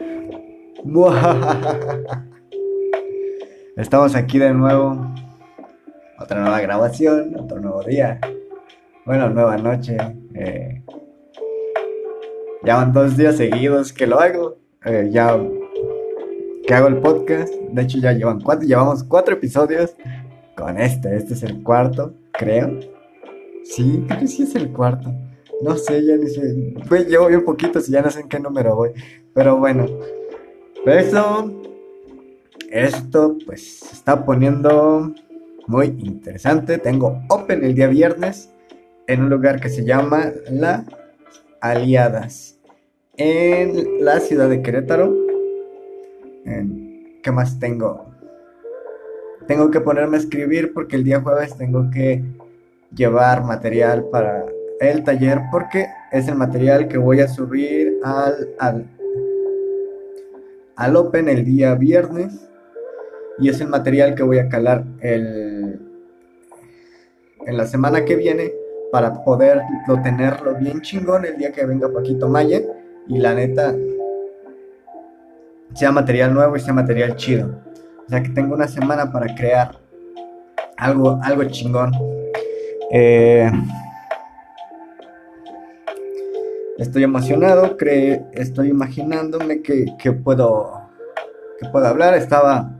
Estamos 3.76 4.14
aquí 4.14 4.38
de 4.38 4.54
nuevo. 4.54 5.12
Otra 6.18 6.40
nueva 6.40 6.60
grabación, 6.60 7.36
otro 7.38 7.60
nuevo 7.60 7.82
día. 7.82 8.18
Bueno, 9.04 9.28
nueva 9.30 9.58
noche. 9.58 9.96
Eh, 10.34 10.82
ya 12.64 12.76
van 12.76 12.92
dos 12.92 13.16
días 13.16 13.36
seguidos 13.36 13.92
que 13.92 14.06
lo 14.06 14.20
hago. 14.20 14.58
Eh, 14.84 15.08
ya 15.10 15.36
que 16.66 16.74
hago 16.74 16.88
el 16.88 16.98
podcast. 16.98 17.52
De 17.52 17.82
hecho, 17.82 17.98
ya 17.98 18.12
llevan 18.12 18.40
cuatro, 18.40 18.66
llevamos 18.66 19.04
cuatro 19.04 19.34
episodios 19.34 19.94
con 20.56 20.78
este. 20.78 21.16
Este 21.16 21.34
es 21.34 21.42
el 21.42 21.62
cuarto, 21.62 22.14
creo. 22.32 22.80
Sí, 23.64 24.04
creo 24.06 24.20
que 24.20 24.26
sí 24.26 24.44
es 24.44 24.54
el 24.54 24.72
cuarto. 24.72 25.12
No 25.62 25.76
sé, 25.76 26.02
ya 26.04 26.16
ni 26.16 26.28
sé. 26.28 26.74
Pues 26.88 27.06
llevo 27.06 27.28
bien 27.28 27.44
poquito, 27.44 27.80
si 27.80 27.92
ya 27.92 28.02
no 28.02 28.10
sé 28.10 28.20
en 28.20 28.28
qué 28.28 28.40
número 28.40 28.74
voy. 28.74 28.90
Pero 29.34 29.56
bueno. 29.56 29.86
Eso. 30.86 31.56
Esto 32.70 33.36
pues 33.44 33.80
se 33.80 33.94
está 33.94 34.24
poniendo 34.24 35.12
muy 35.66 35.86
interesante. 35.86 36.78
Tengo 36.78 37.20
Open 37.28 37.64
el 37.64 37.74
día 37.74 37.88
viernes 37.88 38.50
en 39.06 39.22
un 39.22 39.30
lugar 39.30 39.60
que 39.60 39.68
se 39.68 39.84
llama 39.84 40.32
La 40.50 40.84
Aliadas. 41.60 42.58
En 43.16 44.04
la 44.04 44.20
ciudad 44.20 44.48
de 44.48 44.62
Querétaro. 44.62 45.14
¿Qué 47.22 47.30
más 47.32 47.58
tengo? 47.58 48.06
Tengo 49.46 49.70
que 49.70 49.80
ponerme 49.80 50.16
a 50.16 50.20
escribir 50.20 50.72
porque 50.72 50.96
el 50.96 51.04
día 51.04 51.20
jueves 51.20 51.56
tengo 51.56 51.90
que 51.90 52.24
llevar 52.94 53.44
material 53.44 54.04
para 54.10 54.46
el 54.80 55.04
taller 55.04 55.40
porque 55.50 55.86
es 56.12 56.28
el 56.28 56.36
material 56.36 56.88
que 56.88 56.98
voy 56.98 57.20
a 57.20 57.28
subir 57.28 57.98
al, 58.02 58.48
al, 58.58 58.86
al 60.80 60.96
Open 60.96 61.28
el 61.28 61.44
día 61.44 61.74
viernes 61.74 62.48
y 63.38 63.50
es 63.50 63.60
el 63.60 63.68
material 63.68 64.14
que 64.14 64.22
voy 64.22 64.38
a 64.38 64.48
calar 64.48 64.82
el, 65.00 65.78
en 67.46 67.56
la 67.56 67.66
semana 67.66 68.06
que 68.06 68.16
viene 68.16 68.50
para 68.90 69.22
poderlo 69.22 70.00
tenerlo 70.02 70.54
bien 70.54 70.80
chingón 70.80 71.26
el 71.26 71.36
día 71.36 71.52
que 71.52 71.66
venga 71.66 71.92
Paquito 71.92 72.28
Maya 72.28 72.62
y 73.08 73.18
la 73.18 73.34
neta 73.34 73.74
sea 75.74 75.92
material 75.92 76.32
nuevo 76.32 76.56
y 76.56 76.60
sea 76.60 76.72
material 76.72 77.14
chido. 77.14 77.60
O 78.06 78.08
sea 78.08 78.22
que 78.22 78.30
tengo 78.30 78.54
una 78.54 78.66
semana 78.66 79.12
para 79.12 79.34
crear 79.34 79.78
algo, 80.78 81.20
algo 81.22 81.44
chingón. 81.44 81.92
Eh, 82.90 83.50
estoy 86.80 87.04
emocionado, 87.04 87.76
cre 87.76 88.24
estoy 88.32 88.68
imaginándome 88.68 89.60
que, 89.62 90.12
puedo, 90.12 90.88
que 91.60 91.68
puedo 91.68 91.86
hablar. 91.86 92.14
Estaba 92.14 92.74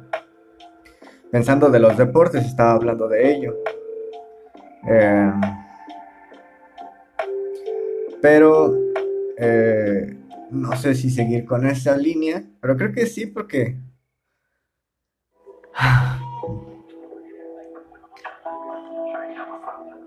pensando 1.31 1.69
de 1.71 1.81
los 1.81 1.97
deportes, 1.97 2.45
estaba 2.47 2.73
hablando 2.73 3.09
de 3.09 3.33
ello. 3.33 3.57
Eh, 4.89 5.33
pero 8.23 8.75
eh, 9.37 10.17
no 10.51 10.75
sé 10.77 10.95
si 10.95 11.11
seguir 11.11 11.45
con 11.45 11.67
esa 11.67 11.97
línea, 11.97 12.43
pero 12.61 12.77
creo 12.77 12.93
que 12.93 13.07
sí 13.07 13.27
porque... 13.27 13.77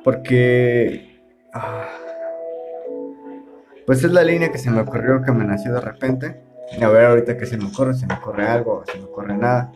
Porque... 0.03 1.21
Ah, 1.53 2.02
pues 3.85 4.03
es 4.03 4.11
la 4.11 4.23
línea 4.23 4.51
que 4.51 4.57
se 4.57 4.71
me 4.71 4.81
ocurrió, 4.81 5.21
que 5.21 5.31
me 5.31 5.45
nació 5.45 5.73
de 5.73 5.81
repente. 5.81 6.41
A 6.81 6.87
ver 6.87 7.05
ahorita 7.05 7.37
que 7.37 7.45
se 7.45 7.57
me 7.57 7.65
ocurre, 7.65 7.93
se 7.93 8.07
me 8.07 8.15
ocurre 8.15 8.47
algo, 8.47 8.83
se 8.91 8.97
me 8.97 9.05
ocurre 9.05 9.37
nada. 9.37 9.71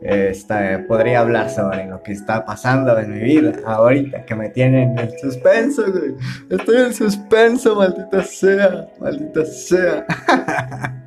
Este, 0.00 0.80
podría 0.80 1.20
hablar 1.20 1.48
sobre 1.48 1.86
lo 1.86 2.02
que 2.02 2.10
está 2.12 2.44
pasando 2.44 2.98
en 2.98 3.12
mi 3.12 3.20
vida 3.20 3.52
ahorita, 3.64 4.24
que 4.24 4.34
me 4.34 4.48
tienen 4.48 4.98
en 4.98 5.16
suspenso, 5.18 5.84
güey. 5.92 6.16
Estoy 6.50 6.76
en 6.82 6.92
suspenso, 6.92 7.76
maldita 7.76 8.22
sea, 8.24 8.88
maldita 9.00 9.44
sea. 9.44 10.04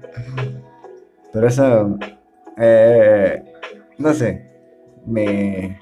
Pero 1.33 1.47
eso, 1.47 1.97
eh, 2.57 3.43
no 3.97 4.13
sé, 4.13 4.49
me, 5.05 5.77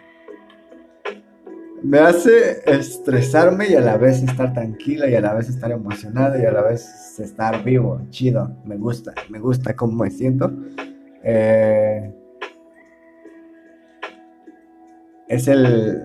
me 1.83 1.99
hace 1.99 2.63
estresarme 2.65 3.69
y 3.69 3.75
a 3.75 3.81
la 3.81 3.97
vez 3.97 4.23
estar 4.23 4.53
tranquila 4.53 5.09
y 5.09 5.15
a 5.15 5.21
la 5.21 5.33
vez 5.33 5.49
estar 5.49 5.71
emocionada 5.71 6.41
y 6.41 6.45
a 6.45 6.51
la 6.51 6.61
vez 6.61 7.19
estar 7.19 7.63
vivo, 7.63 8.01
chido, 8.09 8.55
me 8.65 8.77
gusta, 8.77 9.13
me 9.29 9.39
gusta 9.39 9.75
cómo 9.75 10.03
me 10.03 10.09
siento. 10.09 10.51
Eh, 11.23 12.13
es 15.27 15.47
el. 15.47 16.03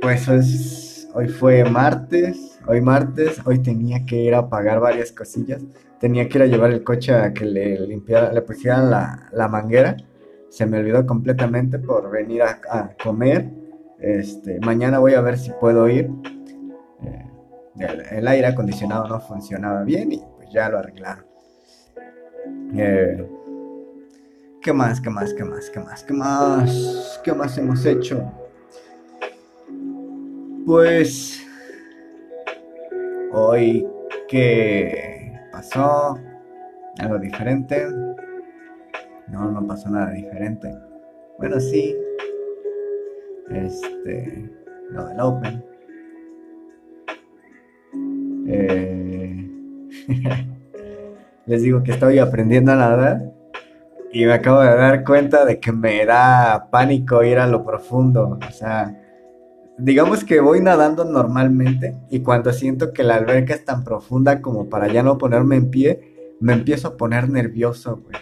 Pues 0.00 0.28
es, 0.28 1.08
hoy 1.14 1.28
fue 1.28 1.64
martes. 1.64 2.58
Hoy 2.66 2.80
martes. 2.80 3.40
Hoy 3.44 3.60
tenía 3.60 4.04
que 4.04 4.16
ir 4.16 4.34
a 4.34 4.48
pagar 4.48 4.80
varias 4.80 5.12
cosillas. 5.12 5.62
Tenía 5.98 6.28
que 6.28 6.38
ir 6.38 6.42
a 6.42 6.46
llevar 6.46 6.70
el 6.70 6.82
coche 6.82 7.12
a 7.12 7.32
que 7.32 7.44
le 7.44 7.78
limpiara, 7.86 8.32
le 8.32 8.42
pusieran 8.42 8.90
la, 8.90 9.48
manguera. 9.48 9.96
Se 10.48 10.66
me 10.66 10.78
olvidó 10.78 11.06
completamente 11.06 11.78
por 11.78 12.10
venir 12.10 12.42
a, 12.42 12.96
comer. 13.02 13.59
Este, 14.00 14.58
mañana 14.60 14.98
voy 14.98 15.14
a 15.14 15.20
ver 15.20 15.38
si 15.38 15.50
puedo 15.52 15.88
ir. 15.88 16.10
Eh, 17.04 17.26
el, 18.10 18.28
aire 18.28 18.46
acondicionado 18.46 19.06
no 19.08 19.20
funcionaba 19.20 19.82
bien 19.84 20.12
y 20.12 20.22
pues 20.36 20.50
ya 20.50 20.68
lo 20.68 20.78
arreglaron. 20.78 21.24
Eh, 22.74 23.28
¿Qué 24.62 24.72
más? 24.72 25.00
¿Qué 25.00 25.10
más? 25.10 25.34
¿Qué 25.34 25.44
más? 25.44 25.70
¿Qué 25.70 25.80
más? 25.80 26.04
¿Qué 26.04 26.12
más? 26.12 27.20
¿Qué 27.24 27.32
más 27.32 27.58
hemos 27.58 27.84
hecho? 27.86 28.30
Pues 30.66 31.46
hoy 33.32 33.86
¿qué 34.28 35.32
pasó 35.50 36.18
algo 36.98 37.18
diferente. 37.18 37.86
No, 39.28 39.50
no 39.50 39.66
pasó 39.66 39.90
nada 39.90 40.10
diferente. 40.12 40.72
Bueno, 41.38 41.58
sí. 41.60 41.96
Este, 43.50 44.50
lo 44.90 45.06
del 45.06 45.20
Open. 45.20 45.64
Eh, 48.46 49.50
les 51.46 51.62
digo 51.62 51.82
que 51.82 51.92
estoy 51.92 52.18
aprendiendo 52.18 52.72
a 52.72 52.76
nadar 52.76 53.32
y 54.12 54.24
me 54.24 54.32
acabo 54.32 54.60
de 54.60 54.76
dar 54.76 55.04
cuenta 55.04 55.44
de 55.44 55.60
que 55.60 55.72
me 55.72 56.04
da 56.04 56.68
pánico 56.70 57.22
ir 57.22 57.38
a 57.38 57.46
lo 57.46 57.64
profundo. 57.64 58.38
O 58.48 58.52
sea, 58.52 58.96
digamos 59.78 60.24
que 60.24 60.40
voy 60.40 60.60
nadando 60.60 61.04
normalmente 61.04 61.96
y 62.10 62.20
cuando 62.20 62.52
siento 62.52 62.92
que 62.92 63.02
la 63.02 63.16
alberca 63.16 63.54
es 63.54 63.64
tan 63.64 63.84
profunda 63.84 64.40
como 64.40 64.68
para 64.68 64.88
ya 64.88 65.02
no 65.02 65.18
ponerme 65.18 65.56
en 65.56 65.70
pie, 65.70 66.36
me 66.40 66.52
empiezo 66.52 66.88
a 66.88 66.96
poner 66.96 67.28
nervioso, 67.28 68.00
güey. 68.02 68.16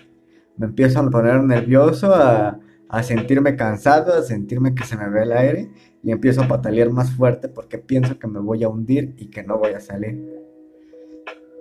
Me 0.57 0.67
empiezo 0.67 0.99
a 1.01 1.09
poner 1.09 1.43
nervioso, 1.43 2.15
a, 2.15 2.59
a 2.89 3.03
sentirme 3.03 3.57
cansado, 3.57 4.15
a 4.15 4.23
sentirme 4.23 4.75
que 4.75 4.85
se 4.85 4.97
me 4.97 5.09
ve 5.11 5.23
el 5.23 5.33
aire 5.33 5.71
y 6.03 6.11
empiezo 6.11 6.43
a 6.43 6.49
patalear 6.49 6.91
más 6.91 7.11
fuerte 7.13 7.49
porque 7.49 7.79
pienso 7.79 8.19
que 8.19 8.27
me 8.27 8.41
voy 8.41 8.65
a 8.65 8.69
hundir 8.69 9.15
y 9.19 9.29
que 9.29 9.43
no 9.43 9.59
voy 9.59 9.73
a 9.73 9.81
salir. 9.81 10.19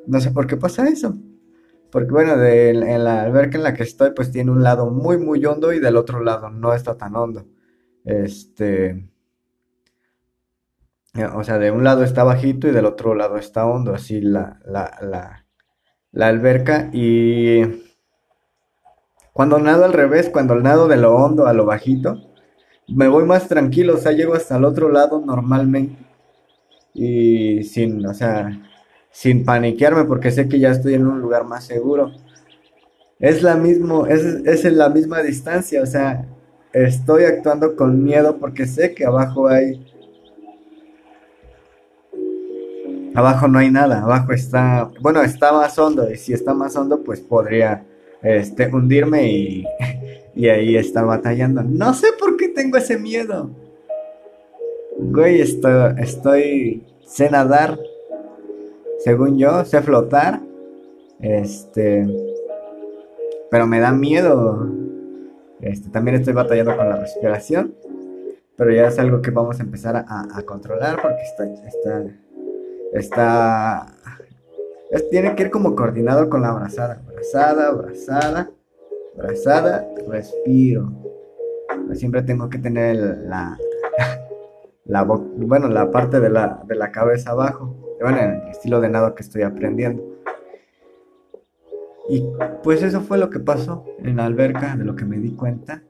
No 0.06 0.22
sé 0.22 0.32
por 0.32 0.48
qué 0.48 0.56
pasa 0.56 0.88
eso. 0.88 1.16
Porque 1.92 2.12
bueno, 2.12 2.38
de, 2.38 2.70
en 2.70 3.04
la 3.04 3.24
alberca 3.24 3.58
en 3.58 3.64
la 3.64 3.74
que 3.74 3.84
estoy, 3.84 4.12
pues 4.12 4.32
tiene 4.32 4.52
un 4.52 4.64
lado 4.64 4.90
muy, 4.90 5.18
muy 5.18 5.46
hondo 5.46 5.74
y 5.74 5.80
del 5.80 5.98
otro 5.98 6.24
lado 6.24 6.50
no 6.50 6.74
está 6.74 6.98
tan 6.98 7.16
hondo. 7.16 7.46
Este... 8.06 9.10
O 11.36 11.44
sea, 11.44 11.58
de 11.58 11.72
un 11.72 11.84
lado 11.84 12.04
está 12.04 12.24
bajito 12.24 12.68
y 12.68 12.72
del 12.72 12.86
otro 12.86 13.16
lado 13.16 13.38
está 13.38 13.66
hondo, 13.66 13.96
así 13.96 14.22
la, 14.22 14.60
la, 14.66 15.00
la, 15.02 15.48
la 16.12 16.28
alberca. 16.28 16.92
Y 16.94 17.64
cuando 19.38 19.60
nado 19.60 19.86
al 19.86 19.94
revés, 19.94 20.32
cuando 20.32 20.56
nado 20.56 20.88
de 20.88 20.98
lo 20.98 21.16
hondo 21.16 21.46
a 21.46 21.54
lo 21.54 21.64
bajito, 21.64 22.20
me 22.88 23.08
voy 23.08 23.24
más 23.24 23.48
tranquilo, 23.48 23.94
o 23.94 23.98
sea, 23.98 24.12
llego 24.12 24.34
hasta 24.34 24.58
el 24.58 24.66
otro 24.66 24.90
lado 24.92 25.22
normalmente. 25.24 25.96
Y 26.96 27.62
sin, 27.64 28.04
o 28.08 28.16
sea, 28.16 28.60
sin 29.12 29.46
paniquearme 29.46 30.06
porque 30.06 30.32
sé 30.32 30.50
que 30.50 30.58
ya 30.58 30.72
estoy 30.72 30.96
en 30.96 31.06
un 31.06 31.22
lugar 31.22 31.44
más 31.44 31.66
seguro. 31.66 32.14
Es 33.20 33.44
la 33.44 33.56
mismo, 33.56 34.08
es, 34.08 34.24
es 34.24 34.66
en 34.66 34.80
la 34.80 34.90
misma 34.90 35.22
distancia, 35.22 35.84
o 35.84 35.86
sea, 35.86 36.26
estoy 36.74 37.26
actuando 37.26 37.76
con 37.76 38.04
miedo 38.04 38.38
porque 38.40 38.66
sé 38.66 38.96
que 38.96 39.06
abajo 39.06 39.48
hay 39.50 39.86
abajo 43.14 43.48
no 43.48 43.60
hay 43.60 43.70
nada, 43.70 44.02
abajo 44.02 44.34
está, 44.34 44.90
bueno, 45.00 45.22
está 45.22 45.52
más 45.54 45.78
hondo 45.78 46.10
y 46.12 46.18
si 46.18 46.34
está 46.34 46.56
más 46.56 46.76
hondo 46.76 47.04
pues 47.04 47.20
podría 47.20 47.86
este 48.24 48.68
hundirme 48.68 49.32
y, 49.32 49.66
y 50.36 50.50
ahí 50.50 50.76
estar 50.78 51.06
batallando. 51.06 51.64
No 51.64 51.94
sé 51.94 52.08
por 52.20 52.38
qué 52.38 52.50
tengo 52.50 52.78
ese 52.78 52.98
miedo. 52.98 53.50
Güey, 55.00 55.42
estoy, 55.42 55.94
estoy 56.00 56.84
sé 57.06 57.30
nadar, 57.30 57.78
según 59.00 59.38
yo, 59.38 59.64
sé 59.66 59.82
flotar. 59.82 60.42
Este. 61.20 62.06
pero 63.50 63.66
me 63.68 63.80
da 63.80 63.92
miedo. 63.92 64.70
Este, 65.62 65.90
también 65.90 66.18
estoy 66.18 66.34
batallando 66.34 66.78
con 66.78 66.90
la 66.90 66.98
respiración, 66.98 67.74
pero 68.56 68.72
ya 68.72 68.88
es 68.88 69.00
algo 69.00 69.22
que 69.22 69.32
vamos 69.32 69.60
a 69.60 69.64
empezar 69.64 70.06
a, 70.08 70.42
controlar 70.44 71.02
porque 71.02 71.24
está, 71.24 71.46
está, 71.68 72.06
está, 72.94 73.97
tiene 75.10 75.36
que 75.36 75.44
ir 75.44 75.52
como 75.52 75.76
coordinado 75.76 76.30
con 76.30 76.42
la 76.42 76.50
abrazada, 76.50 77.02
abrazada, 77.06 77.68
abrazada, 77.68 78.52
abrazada, 79.16 79.88
respiro. 80.08 80.92
siempre 81.94 82.22
tengo 82.22 82.50
que 82.50 82.58
tener 82.58 82.98
la, 82.98 83.58
la 84.86 85.04
bueno, 85.04 85.68
la 85.68 85.92
parte 85.92 86.20
de 86.20 86.30
la, 86.30 86.64
de 86.66 86.76
la 86.76 86.92
cabeza 86.92 87.32
abajo, 87.32 87.76
bueno, 88.02 88.20
en 88.20 88.42
el 88.42 88.48
estilo 88.50 88.80
de 88.80 88.90
nado 88.90 89.16
que 89.16 89.24
estoy 89.24 89.42
aprendiendo. 89.42 90.04
Y 92.10 92.26
pues 92.64 92.84
eso 92.84 93.02
fue 93.02 93.18
lo 93.18 93.30
que 93.30 93.40
pasó 93.40 93.86
en 94.00 94.16
la 94.16 94.26
alberca, 94.26 94.78
de 94.78 94.86
lo 94.86 94.96
que 94.96 95.04
me 95.04 95.18
di 95.18 95.32
cuenta. 95.32 95.84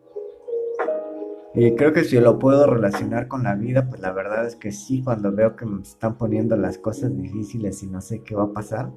Y 1.59 1.73
creo 1.73 1.91
que 1.91 2.03
si 2.03 2.19
lo 2.19 2.37
puedo 2.37 2.67
relacionar 2.67 3.27
con 3.27 3.41
la 3.41 3.55
vida, 3.55 3.89
pues 3.89 3.99
la 3.99 4.11
verdad 4.11 4.45
es 4.45 4.55
que 4.55 4.71
sí, 4.71 5.01
cuando 5.03 5.31
veo 5.31 5.55
que 5.55 5.65
me 5.65 5.81
están 5.81 6.15
poniendo 6.15 6.55
las 6.55 6.77
cosas 6.77 7.17
difíciles 7.17 7.81
y 7.81 7.87
no 7.87 7.99
sé 7.99 8.21
qué 8.21 8.35
va 8.35 8.43
a 8.43 8.53
pasar, 8.53 8.91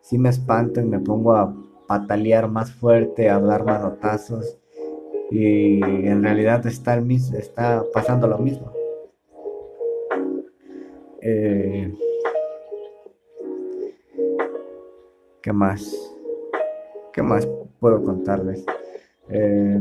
sí 0.00 0.16
me 0.16 0.30
espanto 0.30 0.80
y 0.80 0.86
me 0.86 1.00
pongo 1.00 1.36
a 1.36 1.54
patalear 1.86 2.48
más 2.48 2.72
fuerte, 2.72 3.28
a 3.28 3.38
dar 3.38 3.66
manotazos. 3.66 4.58
Y 5.30 5.82
en 5.82 6.22
realidad 6.22 6.66
está, 6.66 6.94
el 6.94 7.04
mismo, 7.04 7.36
está 7.36 7.84
pasando 7.92 8.26
lo 8.26 8.38
mismo. 8.38 8.72
Eh, 11.20 11.94
¿Qué 15.42 15.52
más? 15.52 15.94
¿Qué 17.12 17.22
más 17.22 17.46
puedo 17.78 18.02
contarles? 18.02 18.64
Eh, 19.28 19.78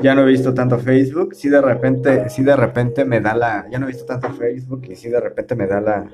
ya 0.00 0.14
no 0.14 0.22
he 0.22 0.26
visto 0.26 0.54
tanto 0.54 0.78
Facebook. 0.78 1.34
Si 1.34 1.48
de 1.48 1.60
repente, 1.60 2.28
si 2.28 2.42
de 2.42 2.56
repente 2.56 3.04
me 3.04 3.20
da 3.20 3.34
la. 3.34 3.66
Ya 3.70 3.78
no 3.78 3.86
he 3.86 3.88
visto 3.88 4.04
tanto 4.04 4.32
Facebook 4.32 4.82
y 4.88 4.96
si 4.96 5.08
de 5.08 5.20
repente 5.20 5.54
me 5.54 5.66
da 5.66 5.80
la. 5.80 6.10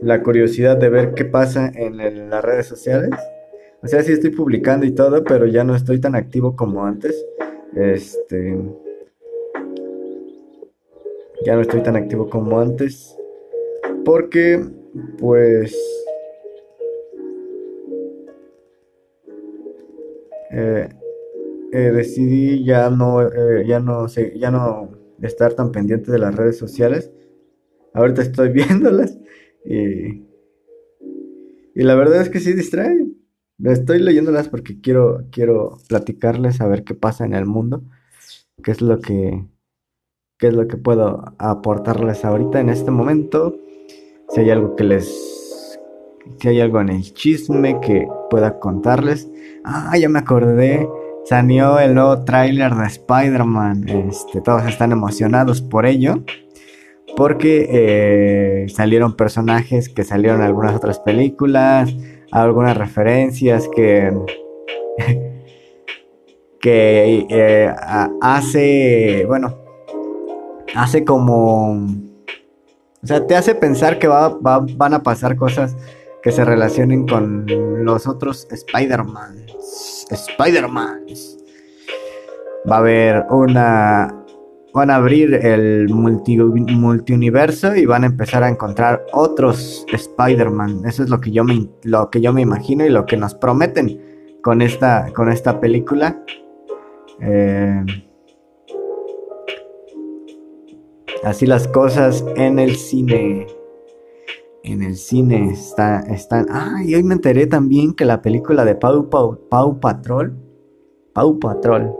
La 0.00 0.22
curiosidad 0.22 0.76
de 0.76 0.90
ver 0.90 1.14
qué 1.14 1.24
pasa 1.24 1.70
en, 1.74 2.28
las 2.28 2.44
redes 2.44 2.66
sociales. 2.66 3.10
O 3.82 3.88
sea, 3.88 4.02
sí 4.02 4.12
estoy 4.12 4.30
publicando 4.30 4.84
y 4.84 4.92
todo, 4.92 5.24
pero 5.24 5.46
ya 5.46 5.64
no 5.64 5.74
estoy 5.74 6.00
tan 6.00 6.14
activo 6.14 6.56
como 6.56 6.84
antes. 6.84 7.24
Este. 7.74 8.58
Ya 11.44 11.54
no 11.54 11.62
estoy 11.62 11.82
tan 11.82 11.96
activo 11.96 12.28
como 12.28 12.60
antes. 12.60 13.16
Porque, 14.04 14.62
pues... 15.18 15.74
Eh, 20.50 20.88
eh, 21.74 21.90
decidí 21.90 22.64
ya 22.64 22.88
no, 22.88 23.20
eh, 23.20 23.64
ya 23.66 23.80
no 23.80 24.06
ya 24.06 24.52
no 24.52 24.92
estar 25.22 25.54
tan 25.54 25.72
pendiente 25.72 26.12
de 26.12 26.20
las 26.20 26.36
redes 26.36 26.56
sociales. 26.56 27.10
Ahorita 27.94 28.22
estoy 28.22 28.48
viéndolas 28.52 29.18
y, 29.64 30.22
y 31.74 31.82
la 31.82 31.96
verdad 31.96 32.22
es 32.22 32.30
que 32.30 32.38
sí 32.38 32.52
distraen. 32.52 33.16
Estoy 33.64 33.98
leyéndolas 33.98 34.48
porque 34.48 34.80
quiero, 34.80 35.26
quiero 35.32 35.78
platicarles 35.88 36.60
a 36.60 36.68
ver 36.68 36.84
qué 36.84 36.94
pasa 36.94 37.24
en 37.24 37.34
el 37.34 37.44
mundo, 37.44 37.82
qué 38.62 38.70
es 38.70 38.80
lo 38.80 39.00
que, 39.00 39.44
qué 40.38 40.48
es 40.48 40.54
lo 40.54 40.68
que 40.68 40.76
puedo 40.76 41.24
aportarles 41.38 42.24
ahorita 42.24 42.60
en 42.60 42.68
este 42.68 42.92
momento 42.92 43.58
si 44.28 44.40
hay 44.40 44.50
algo 44.50 44.76
que 44.76 44.84
les... 44.84 45.80
Si 46.38 46.48
hay 46.48 46.60
algo 46.60 46.80
en 46.80 46.88
el 46.88 47.02
chisme 47.14 47.80
que 47.80 48.06
pueda 48.30 48.58
contarles. 48.60 49.28
Ah, 49.64 49.98
ya 49.98 50.08
me 50.08 50.20
acordé. 50.20 50.88
Salió 51.24 51.78
el 51.78 51.94
nuevo 51.94 52.24
tráiler 52.24 52.74
de 52.74 52.86
Spider-Man. 52.86 53.88
Este, 53.88 54.40
todos 54.40 54.66
están 54.66 54.92
emocionados 54.92 55.62
por 55.62 55.86
ello. 55.86 56.22
Porque 57.16 57.68
eh, 57.70 58.68
salieron 58.68 59.16
personajes 59.16 59.88
que 59.88 60.04
salieron 60.04 60.40
en 60.40 60.46
algunas 60.46 60.74
otras 60.74 60.98
películas. 61.00 61.94
Algunas 62.30 62.76
referencias 62.76 63.68
que... 63.74 64.12
que 66.60 67.26
eh, 67.28 67.74
hace... 68.20 69.24
Bueno. 69.26 69.58
Hace 70.74 71.04
como 71.04 71.86
o 73.04 73.06
sea, 73.06 73.26
te 73.26 73.36
hace 73.36 73.54
pensar 73.54 73.98
que 73.98 74.08
va, 74.08 74.30
van 74.40 74.94
a 74.94 75.02
pasar 75.02 75.36
cosas 75.36 75.76
que 76.22 76.32
se 76.32 76.42
relacionen 76.42 77.06
con 77.06 77.44
los 77.84 78.06
otros 78.06 78.48
Spider-Man. 78.50 79.44
Spider-Man. 80.10 81.06
Va 82.70 82.76
a 82.76 82.78
haber 82.78 83.24
una. 83.30 84.20
Van 84.72 84.90
a 84.90 84.96
abrir 84.96 85.34
el 85.34 85.88
multi, 85.88 86.36
multiuniverso 86.36 87.76
y 87.76 87.86
van 87.86 88.02
a 88.02 88.06
empezar 88.06 88.42
a 88.42 88.48
encontrar 88.48 89.06
otros 89.12 89.86
Spider-Man. 89.92 90.82
Eso 90.84 91.04
es 91.04 91.10
lo 91.10 91.20
que, 91.20 91.30
yo 91.30 91.44
me, 91.44 91.68
lo 91.84 92.10
que 92.10 92.20
yo 92.20 92.32
me 92.32 92.40
imagino 92.40 92.84
y 92.84 92.88
lo 92.88 93.06
que 93.06 93.16
nos 93.16 93.34
prometen 93.34 94.00
con 94.42 94.62
esta, 94.62 95.12
con 95.14 95.30
esta 95.30 95.60
película. 95.60 96.20
Eh, 97.20 97.84
Así 101.24 101.46
las 101.46 101.66
cosas 101.68 102.22
en 102.36 102.58
el 102.58 102.76
cine. 102.76 103.46
En 104.64 104.82
el 104.82 104.96
cine 104.96 105.50
está, 105.50 106.00
están. 106.00 106.46
Ah, 106.48 106.82
y 106.82 106.94
hoy 106.94 107.02
me 107.02 107.12
enteré 107.12 107.46
también 107.46 107.92
que 107.92 108.06
la 108.06 108.22
película 108.22 108.64
de 108.64 108.74
Pau, 108.74 109.10
Pau, 109.10 109.78
Patrol. 109.78 110.34
Pau 111.12 111.38
Patrol. 111.38 111.92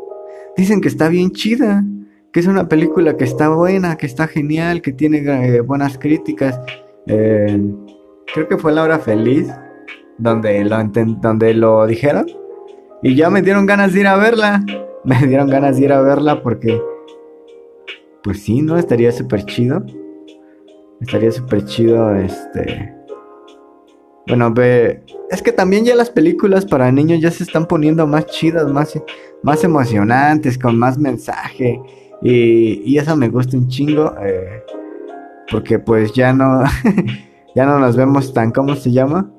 Dicen 0.56 0.81
que 0.81 0.88
está 0.88 1.11
bien 1.11 1.32
chida. 1.32 1.84
Que 2.32 2.40
es 2.40 2.46
una 2.46 2.66
película 2.66 3.19
que 3.19 3.25
está 3.25 3.50
buena, 3.50 3.96
que 3.96 4.06
está 4.06 4.26
genial, 4.26 4.81
que 4.81 4.93
tiene 4.93 5.19
eh, 5.19 5.61
buenas 5.61 5.99
críticas. 5.99 6.58
Eh, 7.06 7.62
creo 8.32 8.49
que 8.49 8.56
fue 8.56 8.72
La 8.72 8.82
Hora 8.82 8.99
Feliz. 8.99 9.52
Donde 10.17 10.64
lo, 10.64 10.76
donde 11.20 11.52
lo 11.52 11.87
dijeron. 11.87 12.25
Y 13.02 13.14
ya 13.14 13.28
me 13.28 13.43
dieron 13.43 13.67
ganas 13.67 13.93
de 13.93 14.00
ir 14.00 14.06
a 14.06 14.17
verla. 14.17 14.64
Me 15.05 15.19
dieron 15.26 15.50
ganas 15.50 15.76
de 15.76 15.84
ir 15.84 15.93
a 15.93 16.00
verla 16.00 16.43
porque 16.43 16.81
pues 18.22 18.43
sí, 18.43 18.62
¿no? 18.62 18.78
Estaría 18.78 19.12
súper 19.12 19.44
chido. 19.44 19.84
Estaría 21.05 21.31
súper 21.31 21.65
chido, 21.67 22.17
este... 22.17 22.93
Bueno, 24.27 24.51
ve... 24.55 25.05
Es 25.31 25.43
que 25.43 25.53
también 25.53 25.84
ya 25.84 25.94
las 25.94 26.08
películas 26.08 26.65
para 26.65 26.91
niños 26.91 27.20
ya 27.20 27.31
se 27.31 27.44
están 27.44 27.67
poniendo 27.67 28.06
más 28.06 28.25
chidas, 28.25 28.73
más, 28.73 28.99
más 29.43 29.63
emocionantes, 29.65 30.56
con 30.56 30.79
más 30.79 30.96
mensaje. 30.96 31.79
Y, 32.23 32.81
y 32.91 32.96
eso 32.96 33.15
me 33.17 33.29
gusta 33.29 33.58
un 33.58 33.69
chingo. 33.69 34.15
Eh, 34.23 34.63
porque 35.51 35.79
pues 35.79 36.15
ya 36.15 36.32
no... 36.32 36.63
ya 37.55 37.67
no 37.67 37.79
nos 37.79 37.96
vemos 37.96 38.32
tan... 38.32 38.51
¿Cómo 38.51 38.75
se 38.75 38.91
llama? 38.91 39.31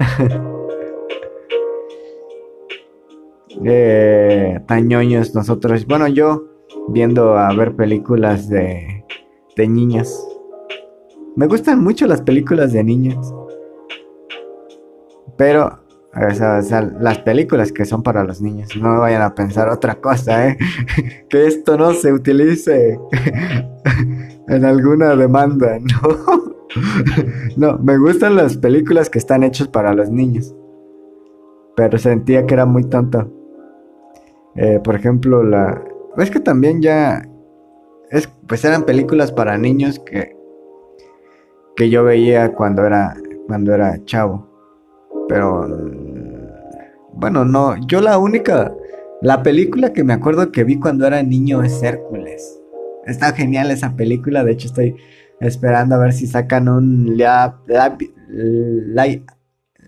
eh, 3.64 4.58
tan 4.66 4.88
ñoños 4.88 5.36
nosotros. 5.36 5.86
Bueno, 5.86 6.08
yo 6.08 6.48
viendo 6.88 7.38
a 7.38 7.54
ver 7.54 7.76
películas 7.76 8.48
de, 8.48 8.95
de 9.56 9.68
niños. 9.68 10.26
Me 11.34 11.46
gustan 11.46 11.82
mucho 11.82 12.06
las 12.06 12.22
películas 12.22 12.72
de 12.72 12.84
niños. 12.84 13.34
Pero, 15.36 15.80
o 16.14 16.34
sea, 16.34 16.82
las 17.00 17.18
películas 17.18 17.72
que 17.72 17.84
son 17.84 18.02
para 18.02 18.24
los 18.24 18.40
niños, 18.40 18.70
no 18.76 19.00
vayan 19.00 19.22
a 19.22 19.34
pensar 19.34 19.68
otra 19.68 19.96
cosa, 19.96 20.48
¿eh? 20.48 20.58
que 21.28 21.46
esto 21.46 21.76
no 21.76 21.92
se 21.92 22.12
utilice 22.12 22.98
en 24.48 24.64
alguna 24.64 25.14
demanda, 25.16 25.78
¿no? 25.80 26.56
no, 27.56 27.78
me 27.78 27.98
gustan 27.98 28.36
las 28.36 28.56
películas 28.56 29.10
que 29.10 29.18
están 29.18 29.42
hechas 29.42 29.68
para 29.68 29.94
los 29.94 30.10
niños. 30.10 30.54
Pero 31.74 31.98
sentía 31.98 32.46
que 32.46 32.54
era 32.54 32.64
muy 32.64 32.84
tonto. 32.84 33.30
Eh, 34.54 34.80
por 34.82 34.94
ejemplo, 34.94 35.42
la, 35.42 35.82
es 36.16 36.30
que 36.30 36.40
también 36.40 36.80
ya. 36.80 37.28
Es, 38.10 38.28
pues 38.46 38.64
eran 38.64 38.84
películas 38.84 39.32
para 39.32 39.58
niños 39.58 39.98
que. 39.98 40.36
que 41.76 41.90
yo 41.90 42.04
veía 42.04 42.52
cuando 42.52 42.84
era. 42.84 43.16
cuando 43.46 43.74
era 43.74 44.04
chavo. 44.04 44.48
Pero. 45.28 45.66
Bueno, 47.12 47.44
no. 47.44 47.76
Yo 47.86 48.00
la 48.00 48.18
única. 48.18 48.74
La 49.22 49.42
película 49.42 49.92
que 49.92 50.04
me 50.04 50.12
acuerdo 50.12 50.52
que 50.52 50.64
vi 50.64 50.78
cuando 50.78 51.06
era 51.06 51.22
niño 51.22 51.62
es 51.62 51.82
Hércules. 51.82 52.60
Está 53.06 53.32
genial 53.32 53.70
esa 53.70 53.96
película. 53.96 54.44
De 54.44 54.52
hecho, 54.52 54.66
estoy 54.68 54.96
esperando 55.40 55.94
a 55.94 55.98
ver 55.98 56.12
si 56.12 56.26
sacan 56.26 56.68
un 56.68 57.16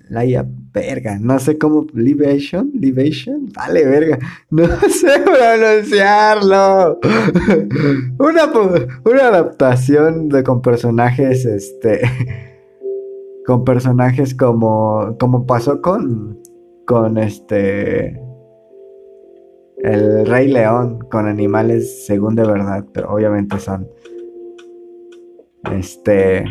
la, 0.09 0.25
la 0.25 0.47
verga, 0.73 1.19
no 1.19 1.39
sé 1.39 1.59
cómo, 1.59 1.87
Libation, 1.93 2.71
Libation, 2.75 3.51
vale, 3.55 3.85
verga, 3.85 4.19
no 4.51 4.67
sé 4.67 5.21
pronunciarlo. 5.25 6.99
una, 8.19 8.53
una 9.05 9.29
adaptación 9.29 10.29
de 10.29 10.43
con 10.43 10.63
personajes, 10.63 11.45
este, 11.45 12.01
con 13.47 13.65
personajes 13.65 14.35
como, 14.35 15.17
como 15.19 15.47
pasó 15.47 15.81
con, 15.81 16.39
con 16.87 17.19
este, 17.19 18.21
el 19.79 20.27
Rey 20.27 20.49
León, 20.49 21.01
con 21.11 21.27
animales 21.27 22.07
según 22.07 22.35
de 22.35 22.45
verdad, 22.45 22.85
pero 22.93 23.13
obviamente 23.13 23.59
son, 23.59 23.89
este, 25.73 26.45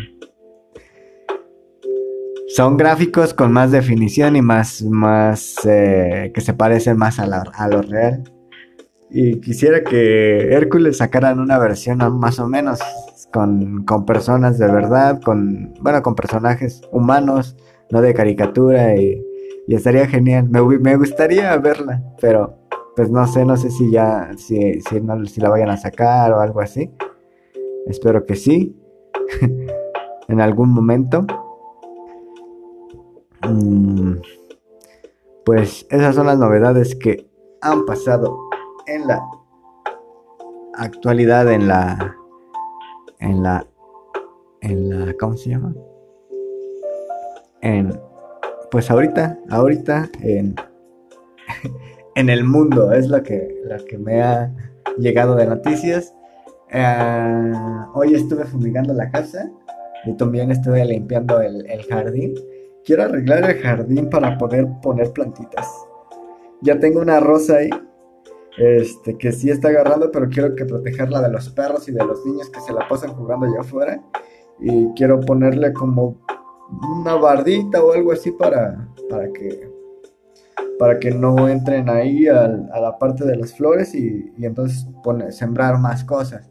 son 2.58 2.76
gráficos 2.76 3.36
con 3.36 3.52
más 3.52 3.72
definición 3.72 4.36
y 4.36 4.42
más, 4.42 4.82
más 4.82 5.60
eh, 5.64 6.32
que 6.34 6.42
se 6.42 6.56
parecen 6.56 6.98
más 6.98 7.20
a, 7.20 7.26
a, 7.54 7.68
lo 7.68 7.84
real. 7.84 8.24
Y 9.12 9.40
quisiera 9.42 9.84
que 9.84 10.56
Hércules 10.56 10.98
sacaran 10.98 11.40
una 11.40 11.60
versión 11.60 12.00
más 12.18 12.40
o 12.40 12.48
menos 12.48 12.80
con, 13.32 13.84
con, 13.86 14.08
personas 14.08 14.58
de 14.58 14.66
verdad, 14.66 15.22
con, 15.22 15.72
bueno, 15.82 16.02
con 16.02 16.16
personajes 16.16 16.82
humanos, 16.92 17.56
no 17.92 18.02
de 18.02 18.16
caricatura 18.16 18.96
y, 18.96 19.24
estaría 19.68 20.08
genial. 20.08 20.50
Me, 20.50 20.64
me, 20.80 20.96
gustaría 20.96 21.56
verla, 21.58 22.02
pero 22.20 22.58
pues 22.96 23.12
no 23.12 23.28
sé, 23.28 23.46
no 23.46 23.56
sé 23.56 23.70
si 23.70 23.92
ya, 23.92 24.32
si, 24.36 24.82
si 24.82 25.42
la 25.42 25.50
vayan 25.50 25.70
a 25.70 25.78
sacar 25.78 26.34
o 26.34 26.40
algo 26.40 26.60
así. 26.62 26.92
Espero 27.86 28.26
que 28.26 28.36
sí, 28.36 28.76
en 30.28 30.42
algún 30.42 30.70
momento. 30.70 31.28
Mm, 33.44 34.16
pues 35.46 35.86
esas 35.90 36.16
son 36.16 36.28
las 36.28 36.40
novedades 36.40 36.96
que 36.96 37.30
han 37.62 37.86
pasado 37.86 38.50
en 38.88 39.08
la 39.08 39.22
actualidad, 40.76 41.52
en 41.52 41.68
la, 41.68 42.16
en 43.20 43.44
la, 43.44 43.66
en 44.62 44.90
la, 44.90 45.14
¿cómo 45.20 45.38
se 45.38 45.52
llama? 45.52 45.74
En, 47.62 48.00
pues 48.72 48.90
ahorita, 48.90 49.40
ahorita 49.50 50.10
en, 50.22 50.56
en 52.16 52.30
el 52.30 52.44
mundo 52.44 52.92
es 52.92 53.08
lo 53.08 53.22
que, 53.24 53.62
lo 53.64 53.84
que 53.86 53.98
me 53.98 54.22
ha 54.22 54.52
llegado 54.98 55.36
de 55.36 55.48
noticias. 55.48 56.14
Eh, 56.72 57.54
hoy 57.94 58.16
estuve 58.16 58.46
fumigando 58.46 58.94
la 58.94 59.10
casa 59.10 59.50
y 60.06 60.14
también 60.14 60.52
estuve 60.52 60.84
limpiando 60.84 61.40
el 61.42 61.84
jardín 61.90 62.36
Quiero 62.88 63.04
arreglar 63.04 63.50
el 63.50 63.58
jardín 63.58 64.10
para 64.10 64.38
poder 64.38 64.66
poner 64.82 65.12
plantitas. 65.12 65.68
Ya 66.62 66.80
tengo 66.80 67.02
una 67.02 67.20
rosa 67.20 67.58
ahí. 67.58 67.70
Este, 68.58 69.18
que 69.18 69.34
sí 69.34 69.52
está 69.52 69.68
agarrando, 69.68 70.10
pero 70.10 70.30
quiero 70.30 70.56
que 70.56 70.64
protegerla 70.64 71.22
de 71.22 71.30
los 71.30 71.50
perros 71.50 71.90
y 71.90 71.92
de 71.92 72.04
los 72.06 72.26
niños 72.26 72.50
que 72.50 72.62
se 72.62 72.72
la 72.72 72.88
pasan 72.88 73.14
jugando 73.14 73.46
allá 73.46 73.60
afuera. 73.60 74.02
Y 74.62 74.94
quiero 74.96 75.20
ponerle 75.20 75.74
como 75.74 76.16
una 77.02 77.16
bardita 77.16 77.84
o 77.84 77.92
algo 77.92 78.14
así 78.14 78.32
para, 78.32 78.88
para 79.10 79.34
que 79.34 79.70
para 80.80 80.98
que 80.98 81.12
no 81.12 81.50
entren 81.50 81.90
ahí 81.90 82.30
a, 82.30 82.48
la 82.48 82.98
parte 82.98 83.26
de 83.26 83.36
las 83.36 83.54
flores 83.54 83.94
y, 83.96 84.32
entonces 84.40 84.88
sembrar 85.32 85.78
más 85.78 86.06
cosas. 86.06 86.50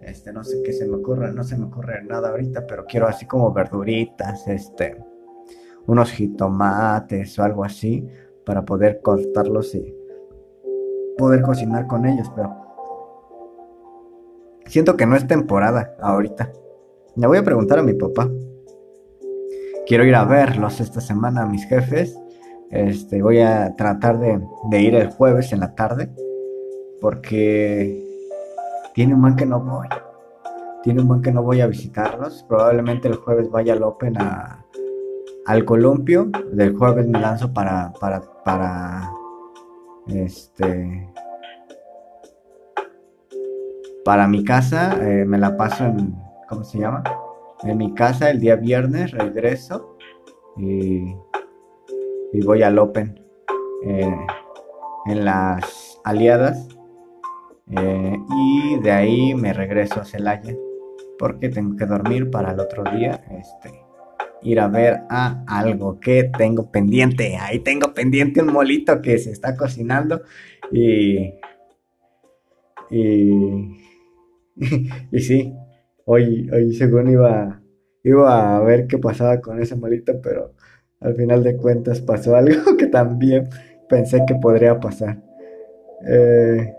Este, 0.00 0.32
no 0.32 0.42
sé 0.42 0.60
qué 0.64 0.72
se 0.72 0.88
me 0.88 0.96
ocurre, 0.96 1.32
no 1.32 1.44
se 1.44 1.56
me 1.56 1.66
ocurre 1.66 2.02
nada 2.02 2.30
ahorita, 2.30 2.66
pero 2.66 2.84
quiero 2.84 3.06
así 3.06 3.26
como 3.26 3.52
verduritas, 3.52 4.48
este, 4.48 4.96
unos 5.88 6.12
jitomates 6.12 7.38
o 7.38 7.42
algo 7.42 7.64
así 7.64 8.06
para 8.44 8.64
poder 8.64 9.00
cortarlos 9.02 9.74
y 9.74 9.94
poder 11.16 11.42
cocinar 11.42 11.86
con 11.86 12.06
ellos, 12.06 12.30
pero 12.36 12.54
siento 14.66 14.96
que 14.96 15.06
no 15.06 15.16
es 15.16 15.26
temporada 15.26 15.96
ahorita. 16.00 16.52
Le 17.16 17.26
voy 17.26 17.38
a 17.38 17.42
preguntar 17.42 17.78
a 17.78 17.82
mi 17.82 17.94
papá. 17.94 18.28
Quiero 19.86 20.04
ir 20.04 20.14
a 20.14 20.24
verlos 20.24 20.78
esta 20.80 21.00
semana 21.00 21.42
a 21.42 21.46
mis 21.46 21.66
jefes. 21.66 22.16
Este, 22.70 23.22
voy 23.22 23.40
a 23.40 23.74
tratar 23.74 24.18
de, 24.18 24.40
ir 24.78 24.94
el 24.94 25.08
jueves 25.08 25.54
en 25.54 25.60
la 25.60 25.74
tarde 25.74 26.10
porque 27.00 28.04
tiene 28.94 29.14
un 29.14 29.22
man 29.22 29.36
que 29.36 29.46
no 29.46 29.60
voy. 29.60 29.88
Tiene 30.82 31.00
un 31.00 31.08
man 31.08 31.22
que 31.22 31.32
no 31.32 31.42
voy 31.42 31.62
a 31.62 31.66
visitarlos. 31.66 32.44
Probablemente 32.46 33.08
el 33.08 33.16
jueves 33.16 33.50
vaya 33.50 33.72
al 33.72 33.82
Open 33.82 34.18
a, 34.18 34.66
al 35.48 35.64
columpio. 35.64 36.30
Del 36.52 36.76
jueves 36.76 37.08
me 37.08 37.18
lanzo 37.18 37.52
para, 37.52 37.92
para, 37.94 38.22
para, 38.44 39.10
este, 40.06 41.10
para 44.04 44.28
mi 44.28 44.44
casa. 44.44 44.96
Eh, 45.00 45.24
me 45.24 45.38
la 45.38 45.56
paso 45.56 45.86
en, 45.86 46.14
¿cómo 46.48 46.62
se 46.64 46.78
llama? 46.78 47.02
En 47.64 47.78
mi 47.78 47.94
casa 47.94 48.30
el 48.30 48.40
día 48.40 48.56
viernes 48.56 49.10
regreso 49.10 49.96
y, 50.56 51.14
voy 52.44 52.62
al 52.62 52.78
Open 52.78 53.18
eh, 53.84 54.16
en 55.06 55.24
las 55.24 55.98
aliadas. 56.04 56.68
Eh, 57.70 58.16
y 58.36 58.78
de 58.80 58.90
ahí 58.90 59.34
me 59.34 59.52
regreso 59.52 60.00
a 60.00 60.04
Celaya 60.04 60.54
porque 61.18 61.48
tengo 61.48 61.76
que 61.76 61.86
dormir 61.86 62.30
para 62.30 62.52
el 62.52 62.60
otro 62.60 62.84
día. 62.84 63.24
Este, 63.30 63.87
ir 64.42 64.60
a 64.60 64.68
ver 64.68 65.00
a 65.08 65.44
algo 65.46 65.98
que 66.00 66.30
tengo 66.36 66.70
pendiente. 66.70 67.36
Ahí 67.36 67.60
tengo 67.60 67.94
pendiente 67.94 68.42
un 68.42 68.52
molito 68.52 69.00
que 69.02 69.18
se 69.18 69.30
está 69.30 69.56
cocinando 69.56 70.22
y... 70.72 71.34
Y... 72.90 73.76
y 75.12 75.20
sí, 75.20 75.54
hoy, 76.04 76.48
hoy 76.50 76.74
según 76.74 77.10
iba, 77.10 77.60
iba 78.02 78.56
a 78.56 78.60
ver 78.60 78.86
qué 78.86 78.98
pasaba 78.98 79.40
con 79.40 79.62
ese 79.62 79.76
molito, 79.76 80.20
pero 80.22 80.54
al 81.00 81.14
final 81.14 81.44
de 81.44 81.56
cuentas 81.56 82.00
pasó 82.00 82.34
algo 82.34 82.76
que 82.78 82.86
también 82.86 83.48
pensé 83.88 84.22
que 84.26 84.34
podría 84.34 84.80
pasar. 84.80 85.18
Eh, 86.06 86.74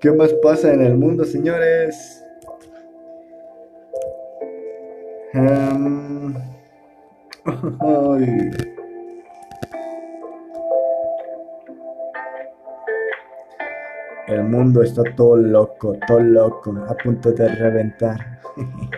¿Qué 0.00 0.12
más 0.12 0.32
pasa 0.34 0.72
en 0.72 0.82
el 0.82 0.96
mundo, 0.96 1.24
señores? 1.24 2.24
Em, 5.34 6.34
El 14.26 14.44
mundo 14.44 14.82
está 14.82 15.02
todo 15.16 15.36
loco, 15.36 15.96
todo 16.06 16.20
loco, 16.20 16.74
a 16.86 16.94
punto 16.94 17.32
de 17.32 17.48
reventar. 17.48 18.40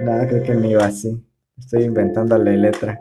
Nada, 0.00 0.26
creo 0.28 0.42
que 0.42 0.54
me 0.54 0.68
iba 0.68 0.84
así. 0.84 1.22
Estoy 1.58 1.84
inventándole 1.84 2.56
letra. 2.56 3.00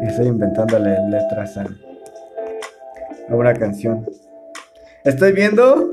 Estoy 0.00 0.28
inventándole 0.28 0.96
letras 1.08 1.56
a, 1.56 1.66
a 3.28 3.34
una 3.34 3.52
canción. 3.54 4.06
Estoy 5.04 5.32
viendo. 5.32 5.88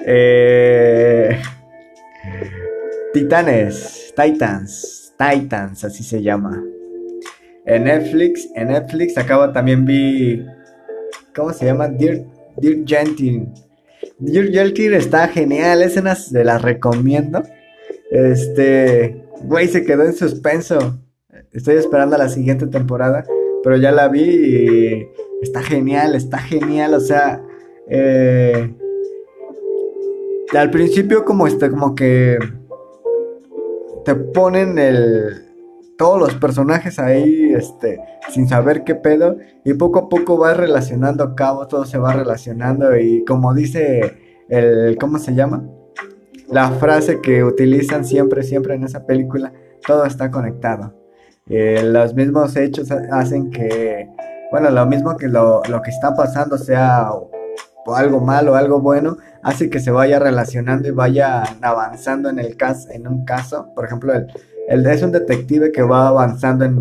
Eh. 0.00 1.40
Titanes, 3.12 4.14
Titans, 4.16 5.14
Titans, 5.18 5.84
así 5.84 6.02
se 6.02 6.22
llama. 6.22 6.62
En 7.66 7.84
Netflix, 7.84 8.48
en 8.54 8.68
Netflix 8.68 9.16
acaba 9.18 9.52
también 9.52 9.84
vi, 9.84 10.44
¿cómo 11.34 11.52
se 11.52 11.66
llama? 11.66 11.88
Dear, 11.88 12.24
Dear. 12.56 12.84
Dear 14.18 14.46
Gentil 14.52 14.94
está 14.94 15.28
genial, 15.28 15.82
escenas 15.82 16.32
de 16.32 16.44
las 16.44 16.62
recomiendo. 16.62 17.42
Este, 18.10 19.24
güey, 19.42 19.68
se 19.68 19.84
quedó 19.84 20.04
en 20.04 20.14
suspenso. 20.14 20.98
Estoy 21.52 21.76
esperando 21.76 22.16
a 22.16 22.18
la 22.18 22.28
siguiente 22.28 22.66
temporada, 22.66 23.24
pero 23.62 23.76
ya 23.76 23.92
la 23.92 24.08
vi 24.08 24.22
y 24.22 25.08
está 25.42 25.62
genial, 25.62 26.14
está 26.14 26.38
genial, 26.38 26.94
o 26.94 27.00
sea, 27.00 27.42
eh, 27.88 28.74
al 30.58 30.70
principio 30.70 31.24
como 31.24 31.46
está 31.46 31.70
como 31.70 31.94
que 31.94 32.38
te 34.04 34.14
ponen 34.14 34.78
el 34.78 35.48
todos 35.96 36.18
los 36.18 36.34
personajes 36.34 36.98
ahí 36.98 37.52
este 37.54 38.00
sin 38.30 38.48
saber 38.48 38.84
qué 38.84 38.94
pedo 38.94 39.36
y 39.64 39.74
poco 39.74 40.00
a 40.00 40.08
poco 40.08 40.38
va 40.38 40.54
relacionando 40.54 41.22
a 41.24 41.34
cabo, 41.34 41.68
todo 41.68 41.84
se 41.84 41.98
va 41.98 42.12
relacionando 42.12 42.96
y 42.96 43.24
como 43.24 43.54
dice 43.54 44.44
el 44.48 44.96
¿cómo 44.98 45.18
se 45.18 45.34
llama? 45.34 45.64
La 46.48 46.70
frase 46.72 47.20
que 47.20 47.44
utilizan 47.44 48.04
siempre 48.04 48.42
siempre 48.42 48.74
en 48.74 48.84
esa 48.84 49.06
película, 49.06 49.52
todo 49.86 50.04
está 50.04 50.30
conectado. 50.30 50.94
Eh, 51.48 51.82
los 51.82 52.14
mismos 52.14 52.56
hechos 52.56 52.90
hacen 52.90 53.50
que 53.50 54.08
bueno, 54.50 54.70
lo 54.70 54.84
mismo 54.86 55.16
que 55.16 55.28
lo, 55.28 55.62
lo 55.68 55.80
que 55.80 55.90
está 55.90 56.14
pasando 56.14 56.58
sea 56.58 57.10
o 57.12 57.94
algo 57.94 58.20
malo, 58.20 58.54
algo 58.54 58.80
bueno, 58.80 59.16
hace 59.42 59.70
que 59.70 59.80
se 59.80 59.90
vaya 59.90 60.18
relacionando 60.18 60.88
y 60.88 60.92
vaya 60.92 61.42
avanzando 61.60 62.30
en 62.30 62.38
el 62.38 62.56
caso, 62.56 62.88
en 62.90 63.06
un 63.06 63.24
caso. 63.24 63.68
Por 63.74 63.84
ejemplo, 63.84 64.14
el, 64.14 64.26
el 64.68 64.86
es 64.86 65.02
un 65.02 65.12
detective 65.12 65.72
que 65.72 65.82
va 65.82 66.08
avanzando 66.08 66.64
en, 66.64 66.76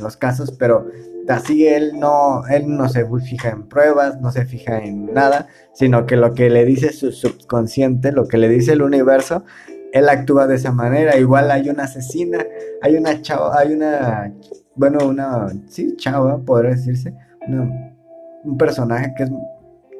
los 0.00 0.16
casos, 0.16 0.52
pero 0.52 0.86
así 1.28 1.66
él 1.66 1.92
no, 1.98 2.46
él 2.48 2.64
no 2.66 2.88
se 2.88 3.06
fija 3.20 3.50
en 3.50 3.68
pruebas, 3.68 4.20
no 4.20 4.32
se 4.32 4.46
fija 4.46 4.78
en 4.78 5.12
nada, 5.12 5.46
sino 5.74 6.06
que 6.06 6.16
lo 6.16 6.34
que 6.34 6.48
le 6.50 6.64
dice 6.64 6.92
su 6.92 7.12
subconsciente, 7.12 8.12
lo 8.12 8.26
que 8.26 8.38
le 8.38 8.48
dice 8.48 8.72
el 8.72 8.82
universo, 8.82 9.44
él 9.92 10.08
actúa 10.08 10.46
de 10.46 10.56
esa 10.56 10.72
manera. 10.72 11.16
Igual 11.18 11.50
hay 11.50 11.68
una 11.68 11.84
asesina, 11.84 12.44
hay 12.82 12.96
una 12.96 13.20
chava, 13.20 13.58
hay 13.58 13.74
una, 13.74 14.32
bueno, 14.74 15.06
una, 15.06 15.48
sí, 15.68 15.94
chava, 15.96 16.38
podría 16.38 16.70
decirse, 16.70 17.14
un 17.46 18.56
personaje 18.56 19.12
que 19.16 19.24
es 19.24 19.30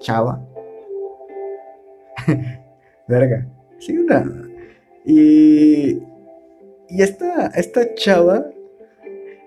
chava. 0.01 0.41
Verga, 3.09 3.47
sí, 3.79 3.97
una. 3.97 4.25
Y, 5.05 6.03
y 6.89 7.03
esta, 7.03 7.49
esta 7.49 7.95
chava 7.95 8.47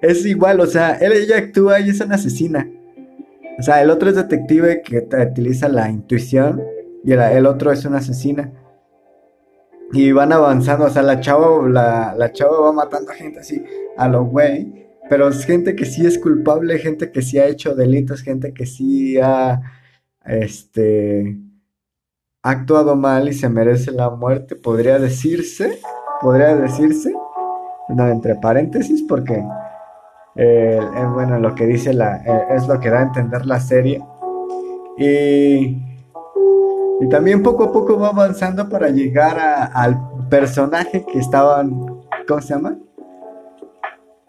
es 0.01 0.25
igual, 0.25 0.59
o 0.59 0.65
sea, 0.65 0.95
él, 0.95 1.13
ella 1.13 1.38
actúa 1.38 1.79
y 1.79 1.89
es 1.89 2.01
una 2.01 2.15
asesina. 2.15 2.69
O 3.59 3.61
sea, 3.61 3.81
el 3.81 3.91
otro 3.91 4.09
es 4.09 4.15
detective 4.15 4.81
que 4.81 5.07
utiliza 5.29 5.67
la 5.67 5.89
intuición 5.89 6.63
y 7.03 7.11
el, 7.11 7.45
otro 7.45 7.71
es 7.71 7.85
una 7.85 8.00
asesina. 8.00 8.51
Y 9.93 10.11
van 10.13 10.31
avanzando, 10.31 10.85
o 10.85 10.89
sea, 10.89 11.03
la 11.03 11.19
chava, 11.19 11.67
la, 11.67 12.15
la 12.17 12.31
chava 12.31 12.59
va 12.59 12.71
matando 12.71 13.11
a 13.11 13.15
gente 13.15 13.39
así, 13.39 13.63
a 13.97 14.07
lo 14.07 14.25
güey. 14.25 14.88
Pero 15.09 15.27
es 15.27 15.45
gente 15.45 15.75
que 15.75 15.85
sí 15.85 16.05
es 16.05 16.17
culpable, 16.17 16.79
gente 16.79 17.11
que 17.11 17.21
sí 17.21 17.38
ha 17.38 17.45
hecho 17.45 17.75
delitos, 17.75 18.21
gente 18.21 18.53
que 18.53 18.65
sí 18.65 19.19
ha, 19.19 19.61
este, 20.25 21.38
actuado 22.43 22.95
mal 22.95 23.27
y 23.27 23.33
se 23.33 23.50
merece 23.50 23.91
la 23.91 24.10
muerte, 24.10 24.55
podría 24.55 25.00
decirse, 25.00 25.79
podría 26.21 26.55
decirse, 26.55 27.13
no, 27.89 28.07
entre 28.07 28.36
paréntesis, 28.36 29.03
porque 29.03 29.43
eh, 30.36 30.79
bueno, 31.13 31.39
lo 31.39 31.53
que 31.55 31.65
dice 31.65 31.93
la, 31.93 32.17
eh, 32.17 32.45
es 32.55 32.67
lo 32.67 32.79
que 32.79 32.89
da 32.89 33.00
a 33.00 33.03
entender 33.03 33.45
la 33.45 33.60
serie. 33.60 34.03
Y, 34.98 35.77
y 37.01 37.10
también 37.10 37.43
poco 37.43 37.65
a 37.65 37.71
poco 37.71 38.00
va 38.00 38.10
avanzando 38.10 38.69
para 38.69 38.89
llegar 38.89 39.38
al 39.74 40.00
personaje 40.29 41.05
que 41.12 41.19
estaban, 41.19 41.86
¿cómo 42.27 42.41
se 42.41 42.53
llama? 42.53 42.77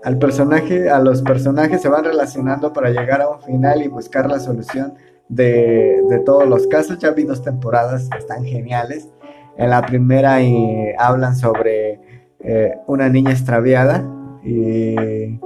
Al 0.04 0.19
personaje, 0.19 0.90
a 0.90 0.99
los 0.99 1.23
personajes 1.23 1.81
se 1.81 1.88
van 1.88 2.04
relacionando 2.04 2.73
para 2.73 2.90
llegar 2.90 3.23
a 3.23 3.28
un 3.28 3.40
final 3.40 3.83
y 3.83 3.88
buscar 3.88 4.28
la 4.28 4.40
solución 4.40 4.95
de, 5.29 6.02
de 6.09 6.19
todos 6.21 6.49
los 6.49 6.67
casos. 6.67 6.99
Ya 6.99 7.11
vi 7.11 7.25
dos 7.25 7.43
temporadas, 7.43 8.09
están 8.19 8.45
geniales. 8.45 9.09
En 9.57 9.71
la 9.71 9.83
primera 9.83 10.38
hablan 10.99 11.37
sobre 11.37 12.00
una 12.87 13.09
niña 13.09 13.31
extraviada 13.31 14.05
y 14.43 15.38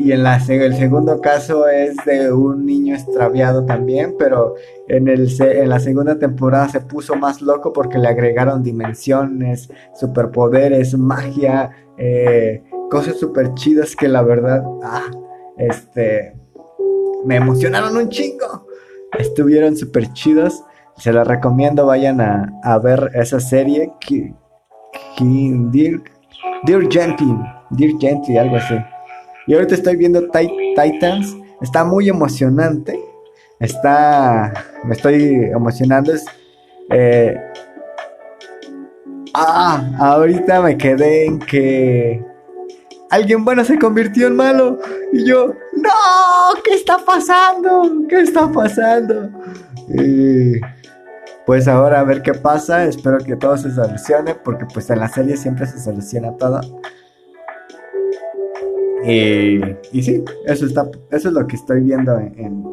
y 0.00 0.12
en 0.12 0.22
la, 0.22 0.36
el 0.36 0.76
segundo 0.76 1.20
caso 1.20 1.68
es 1.68 1.94
de 2.06 2.32
un 2.32 2.64
niño 2.64 2.94
extraviado 2.94 3.66
también, 3.66 4.14
pero 4.18 4.54
en, 4.88 5.08
el, 5.08 5.28
en 5.42 5.68
la 5.68 5.78
segunda 5.78 6.18
temporada 6.18 6.70
se 6.70 6.80
puso 6.80 7.16
más 7.16 7.42
loco 7.42 7.70
porque 7.74 7.98
le 7.98 8.08
agregaron 8.08 8.62
dimensiones, 8.62 9.70
superpoderes, 9.94 10.96
magia, 10.96 11.70
eh, 11.98 12.62
cosas 12.90 13.18
súper 13.18 13.52
chidas 13.54 13.94
que 13.94 14.08
la 14.08 14.22
verdad, 14.22 14.64
ah, 14.82 15.10
este, 15.58 16.34
me 17.26 17.36
emocionaron 17.36 17.94
un 17.94 18.08
chingo. 18.08 18.66
Estuvieron 19.18 19.76
súper 19.76 20.12
chidos. 20.12 20.64
Se 20.96 21.12
las 21.12 21.26
recomiendo, 21.26 21.86
vayan 21.86 22.20
a, 22.20 22.78
ver 22.78 23.10
esa 23.14 23.40
serie. 23.40 23.92
Dear, 25.18 26.02
Dear 26.64 26.82
Gentle, 26.90 27.36
Dear 27.70 27.92
Gentle, 27.98 28.38
algo 28.38 28.56
así. 28.56 28.74
Y 29.46 29.54
ahorita 29.54 29.74
estoy 29.74 29.96
viendo 29.96 30.28
Titans. 30.30 31.36
Está 31.60 31.84
muy 31.84 32.08
emocionante. 32.08 32.98
Está. 33.58 34.52
Me 34.84 34.94
estoy 34.94 35.50
emocionando. 35.52 36.12
Es. 36.12 36.24
Eh, 36.90 37.36
ah, 39.34 39.90
ahorita 39.98 40.60
me 40.60 40.76
quedé 40.76 41.26
en 41.26 41.38
que. 41.38 42.29
Alguien 43.10 43.44
bueno 43.44 43.64
se 43.64 43.78
convirtió 43.78 44.28
en 44.28 44.36
malo. 44.36 44.78
Y 45.12 45.24
yo, 45.24 45.54
¡No! 45.72 46.62
¿Qué 46.64 46.74
está 46.74 46.98
pasando? 47.04 48.06
¿Qué 48.08 48.20
está 48.20 48.50
pasando? 48.50 49.28
Y 49.88 50.60
pues 51.44 51.66
ahora 51.66 52.00
a 52.00 52.04
ver 52.04 52.22
qué 52.22 52.34
pasa. 52.34 52.84
Espero 52.84 53.18
que 53.18 53.34
todo 53.34 53.56
se 53.56 53.72
solucione. 53.72 54.36
Porque 54.36 54.64
pues 54.72 54.88
en 54.90 55.00
la 55.00 55.08
serie 55.08 55.36
siempre 55.36 55.66
se 55.66 55.80
soluciona 55.80 56.36
todo. 56.36 56.60
Y, 59.04 59.60
y 59.92 60.02
sí, 60.02 60.22
eso, 60.46 60.66
está, 60.66 60.88
eso 61.10 61.28
es 61.28 61.34
lo 61.34 61.46
que 61.46 61.56
estoy 61.56 61.80
viendo 61.80 62.16
en, 62.18 62.64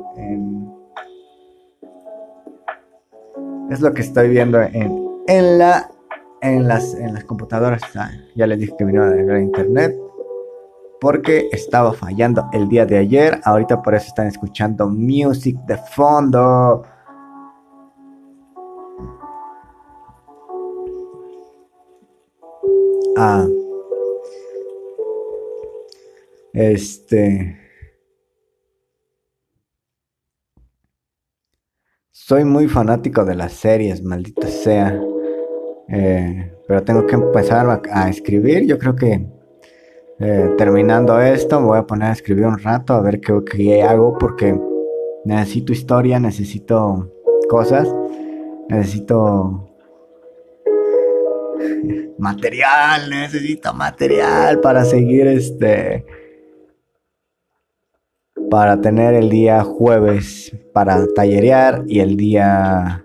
es 3.71 3.81
lo 3.81 3.93
que 3.93 4.01
estoy 4.01 4.29
viendo 4.29 4.61
en, 4.61 5.07
en, 5.27 5.57
la, 5.57 5.89
en, 6.41 6.67
las, 6.67 6.93
en 6.93 7.13
las 7.13 7.23
computadoras. 7.23 7.81
ya 8.35 8.45
les 8.45 8.59
dije 8.59 8.75
que 8.77 8.85
vino 8.85 9.39
internet 9.39 9.97
porque 10.99 11.49
estaba 11.51 11.93
fallando 11.93 12.47
el 12.53 12.67
día 12.69 12.85
de 12.85 12.97
ayer. 12.97 13.39
Ahorita 13.43 13.81
por 13.81 13.95
eso 13.95 14.07
están 14.07 14.27
escuchando 14.27 14.87
music 14.87 15.57
de 15.65 15.77
fondo. 15.77 16.83
Ah. 23.17 23.47
Este. 26.53 27.67
Soy 32.11 32.43
muy 32.43 32.67
fanático 32.67 33.23
de 33.23 33.35
las 33.35 33.53
series, 33.53 34.03
maldita 34.03 34.47
sea. 34.47 34.99
Eh, 35.87 36.53
pero 36.67 36.83
tengo 36.83 37.07
que 37.07 37.15
empezar 37.15 37.81
a, 37.89 38.09
escribir. 38.09 38.65
Yo 38.67 38.77
creo 38.77 38.95
que 38.95 39.25
eh, 40.19 40.55
terminando 40.57 41.19
esto, 41.21 41.59
me 41.59 41.67
voy 41.67 41.77
a 41.79 41.87
poner 41.87 42.09
a 42.09 42.13
escribir 42.13 42.45
un 42.45 42.59
rato 42.59 42.93
a 42.93 43.01
ver 43.01 43.19
qué, 43.19 43.33
qué 43.49 43.83
hago 43.83 44.17
porque 44.17 44.59
necesito 45.25 45.73
historia, 45.73 46.19
necesito 46.19 47.11
cosas, 47.49 47.93
necesito 48.69 49.69
material, 52.17 53.09
necesito 53.09 53.73
material 53.73 54.59
para 54.59 54.85
seguir 54.85 55.27
este 55.27 56.05
para 58.49 58.79
tener 58.79 59.13
el 59.13 59.29
día 59.29 59.63
jueves 59.63 60.55
para 60.73 61.05
tallerear 61.15 61.83
y 61.87 61.99
el 61.99 62.15
día... 62.17 63.03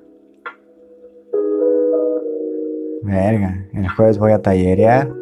Verga, 3.04 3.66
el 3.74 3.88
jueves 3.88 4.18
voy 4.18 4.30
a 4.30 4.40
tallerear, 4.40 5.12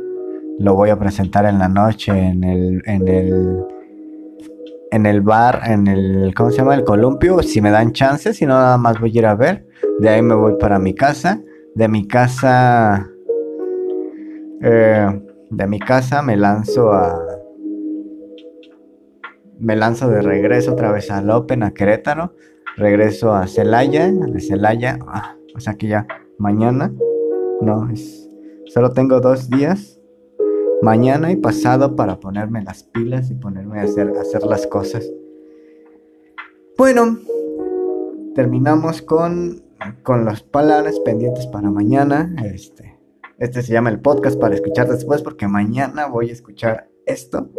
lo 0.61 0.75
voy 0.75 0.90
a 0.90 0.99
presentar 0.99 1.46
en 1.46 1.59
la 1.59 1.68
noche 1.68 2.12
en 2.12 2.44
el, 2.44 2.83
en 2.85 3.09
el, 3.09 3.64
en 4.90 5.07
el 5.07 5.23
bar, 5.23 5.62
en 5.64 5.87
el, 5.87 6.35
¿cómo 6.37 6.51
se 6.51 6.59
llama? 6.59 6.75
El 6.75 6.85
columpio, 6.85 7.42
si 7.42 7.62
me 7.62 7.70
dan 7.70 7.92
chance, 7.92 8.35
si 8.35 8.44
no 8.44 8.55
nada 8.55 8.77
más 8.77 9.01
voy 9.01 9.11
a 9.11 9.18
ir 9.18 9.27
a 9.27 9.35
ver, 9.35 9.66
de 10.01 10.09
ahí 10.11 10.20
me 10.20 10.35
voy 10.35 10.57
para 10.61 10.79
mi 10.79 10.94
casa, 10.94 11.40
de 11.75 11.88
mi 11.88 12.07
casa, 12.07 13.09
eh, 14.61 15.23
de 15.49 15.66
mi 15.66 15.79
casa 15.79 16.20
me 16.20 16.37
lanzo 16.37 16.92
a 16.92 17.18
me 19.59 19.77
lanzo 19.77 20.09
de 20.09 20.23
regreso 20.23 20.73
otra 20.73 20.92
vez 20.92 21.11
al 21.11 21.31
Open, 21.31 21.62
a 21.62 21.73
Querétaro, 21.73 22.35
regreso 22.77 23.35
a 23.35 23.46
Celaya, 23.46 24.11
de 24.11 24.40
Celaya, 24.40 24.99
ah, 25.07 25.37
o 25.55 25.61
sea 25.61 25.75
que 25.75 25.88
ya 25.88 26.07
mañana, 26.38 26.92
no, 27.62 27.88
es, 27.90 28.29
solo 28.66 28.92
tengo 28.92 29.20
dos 29.20 29.49
días, 29.51 30.00
mañana 30.83 31.31
y 31.31 31.37
pasado 31.37 31.97
para 31.97 32.21
ponerme 32.21 32.62
las 32.62 32.85
pilas 32.85 33.31
y 33.31 33.35
ponerme 33.35 33.81
a 33.81 33.83
hacer, 33.83 34.11
hacer 34.19 34.45
las 34.45 34.66
cosas. 34.66 35.11
Bueno, 36.77 37.19
terminamos 38.35 39.03
con, 39.03 39.62
con 40.03 40.25
las 40.25 40.43
palabras 40.43 40.99
pendientes 41.01 41.47
para 41.47 41.71
mañana, 41.71 42.35
este, 42.45 42.99
este 43.38 43.62
se 43.62 43.73
llama 43.73 43.90
el 43.90 44.01
podcast 44.01 44.40
para 44.40 44.55
escuchar 44.55 44.88
después 44.88 45.23
porque 45.23 45.49
mañana 45.49 46.07
voy 46.07 46.31
a 46.31 46.33
escuchar 46.33 46.88
esto 47.07 47.51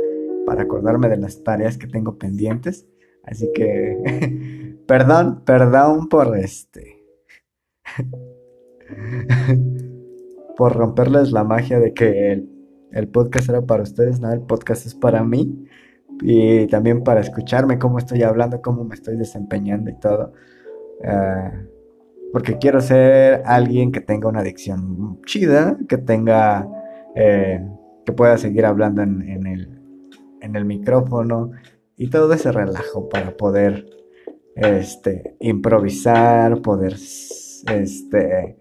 para 0.46 0.64
acordarme 0.64 1.10
de 1.10 1.18
las 1.18 1.44
tareas 1.44 1.78
que 1.78 1.88
tengo 1.88 2.18
pendientes. 2.18 2.88
Así 3.24 3.52
que, 3.54 4.78
perdón, 4.88 5.44
perdón 5.46 6.10
por 6.10 6.36
este. 6.38 7.04
por 10.58 10.76
romperles 10.76 11.32
la 11.32 11.44
magia 11.44 11.80
de 11.80 11.94
que 11.94 12.32
el, 12.32 12.51
podcast 13.08 13.50
era 13.50 13.62
para 13.62 13.84
ustedes, 13.84 14.20
no, 14.20 14.32
el 14.32 14.42
podcast 14.42 14.86
es 14.86 14.96
para 14.96 15.24
mí. 15.24 15.68
Y 16.24 16.68
también 16.68 17.04
para 17.04 17.22
escucharme 17.22 17.80
cómo 17.80 17.98
estoy 17.98 18.22
hablando, 18.24 18.62
cómo 18.62 18.84
me 18.84 18.96
estoy 18.96 19.18
desempeñando 19.18 19.90
y 19.90 20.00
todo. 20.00 20.34
Ah, 21.04 21.52
porque 22.32 22.58
quiero 22.58 22.80
ser 22.80 23.42
alguien 23.46 23.92
que 23.92 24.02
tenga 24.02 24.30
una 24.30 24.42
adicción 24.42 25.20
chida, 25.26 25.78
que 25.90 25.98
tenga, 25.98 26.68
eh, 27.16 27.66
que 28.06 28.14
pueda 28.14 28.38
seguir 28.38 28.66
hablando 28.66 29.02
en 29.02 29.48
el, 29.48 29.82
en 30.42 30.56
el 30.56 30.66
micrófono 30.66 31.52
y 31.98 32.10
todo 32.10 32.34
ese 32.34 32.52
relajo 32.52 33.10
para 33.10 33.38
poder 33.38 33.86
este, 34.56 35.36
improvisar, 35.40 36.62
poder 36.62 36.94
este, 36.94 38.58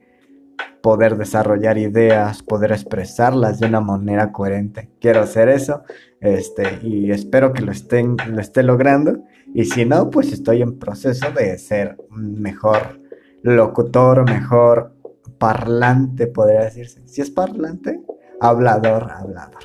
poder 0.82 1.16
desarrollar 1.16 1.78
ideas, 1.78 2.42
poder 2.42 2.72
expresarlas 2.72 3.60
de 3.60 3.66
una 3.66 3.80
manera 3.80 4.32
coherente. 4.32 4.90
Quiero 5.00 5.20
hacer 5.20 5.48
eso, 5.48 5.82
este, 6.20 6.80
y 6.82 7.10
espero 7.10 7.52
que 7.52 7.62
lo 7.62 7.72
estén, 7.72 8.16
lo 8.28 8.40
esté 8.40 8.62
logrando. 8.62 9.24
Y 9.54 9.64
si 9.64 9.84
no, 9.84 10.10
pues 10.10 10.32
estoy 10.32 10.62
en 10.62 10.78
proceso 10.78 11.30
de 11.32 11.58
ser 11.58 11.96
mejor 12.10 13.00
locutor, 13.42 14.24
mejor 14.24 14.94
parlante, 15.38 16.26
podría 16.26 16.60
decirse. 16.60 17.06
Si 17.06 17.20
es 17.20 17.30
parlante, 17.30 18.00
hablador, 18.40 19.10
hablador. 19.10 19.62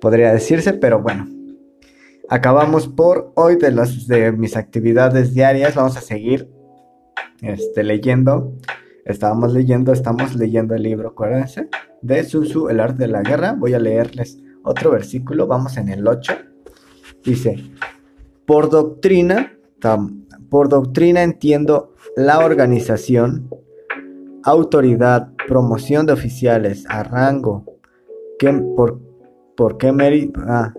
Podría 0.00 0.32
decirse, 0.32 0.72
pero 0.74 1.00
bueno. 1.00 1.28
Acabamos 2.30 2.88
por 2.88 3.32
hoy 3.36 3.56
de 3.56 3.70
las 3.70 4.06
de 4.06 4.32
mis 4.32 4.56
actividades 4.56 5.34
diarias. 5.34 5.74
Vamos 5.74 5.96
a 5.98 6.00
seguir 6.00 6.50
este, 7.42 7.84
leyendo 7.84 8.54
Estábamos 9.04 9.52
leyendo, 9.52 9.92
estamos 9.92 10.34
leyendo 10.34 10.74
el 10.74 10.82
libro, 10.82 11.10
acuérdense, 11.10 11.68
de 12.00 12.24
Sun 12.24 12.70
El 12.70 12.80
arte 12.80 13.02
de 13.04 13.08
la 13.08 13.22
guerra. 13.22 13.52
Voy 13.52 13.74
a 13.74 13.78
leerles 13.78 14.38
otro 14.62 14.90
versículo, 14.90 15.46
vamos 15.46 15.76
en 15.76 15.90
el 15.90 16.06
8. 16.06 16.32
Dice, 17.22 17.62
por 18.46 18.70
doctrina, 18.70 19.52
por 20.48 20.68
doctrina 20.68 21.22
entiendo 21.22 21.94
la 22.16 22.38
organización, 22.38 23.50
autoridad, 24.42 25.32
promoción 25.46 26.06
de 26.06 26.14
oficiales 26.14 26.84
a 26.88 27.02
rango, 27.02 27.64
que 28.38 28.52
por, 28.52 29.00
por 29.54 29.76
qué 29.76 29.92
mérito, 29.92 30.40
ah, 30.46 30.72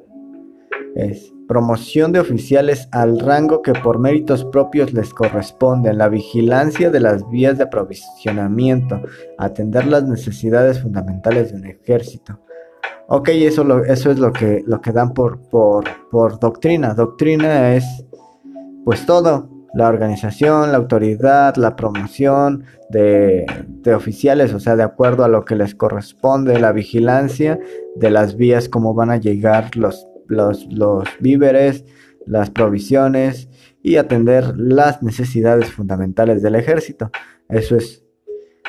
es 0.96 1.35
promoción 1.48 2.12
de 2.12 2.20
oficiales 2.20 2.88
al 2.92 3.20
rango 3.20 3.62
que 3.62 3.74
por 3.74 4.00
méritos 4.00 4.46
propios 4.46 4.94
les 4.94 5.14
corresponde, 5.14 5.94
la 5.94 6.10
vigilancia 6.10 6.90
de 6.90 7.00
las 7.00 7.28
vías 7.30 7.58
de 7.58 7.66
aprovisionamiento, 7.66 9.02
atender 9.38 9.86
las 9.88 10.04
necesidades 10.04 10.82
fundamentales 10.82 11.52
de 11.52 11.60
un 11.60 11.66
ejército. 11.66 12.40
Ok, 13.08 13.30
eso, 13.30 13.84
eso 13.84 14.12
es 14.12 14.18
lo 14.18 14.34
que, 14.34 14.64
lo 14.66 14.82
que 14.82 14.92
dan 14.92 15.14
por, 15.14 15.40
por, 15.50 15.84
por 16.10 16.40
doctrina. 16.40 16.94
Doctrina 16.94 17.76
es 17.76 17.86
pues 18.84 19.06
todo, 19.06 19.50
la 19.76 19.90
organización, 19.90 20.72
la 20.72 20.78
autoridad, 20.78 21.56
la 21.58 21.76
promoción 21.76 22.64
de, 22.90 23.46
de, 23.68 23.94
oficiales, 23.94 24.54
o 24.54 24.60
sea, 24.60 24.76
de 24.76 24.84
acuerdo 24.84 25.24
a 25.24 25.28
lo 25.28 25.44
que 25.44 25.56
les 25.56 25.76
corresponde, 25.76 26.60
la 26.60 26.72
vigilancia 26.72 27.60
de 27.96 28.10
las 28.10 28.38
vías, 28.38 28.70
cómo 28.70 28.94
van 28.94 29.12
a 29.12 29.18
llegar 29.18 29.76
los 29.76 30.08
los, 30.28 30.68
víveres, 31.20 31.86
las 32.26 32.50
provisiones 32.50 33.50
y 33.82 33.98
atender 33.98 34.54
las 34.58 35.04
necesidades 35.04 35.72
fundamentales 35.72 36.42
del 36.42 36.56
ejército. 36.56 37.12
Eso 37.50 37.76
es, 37.76 38.04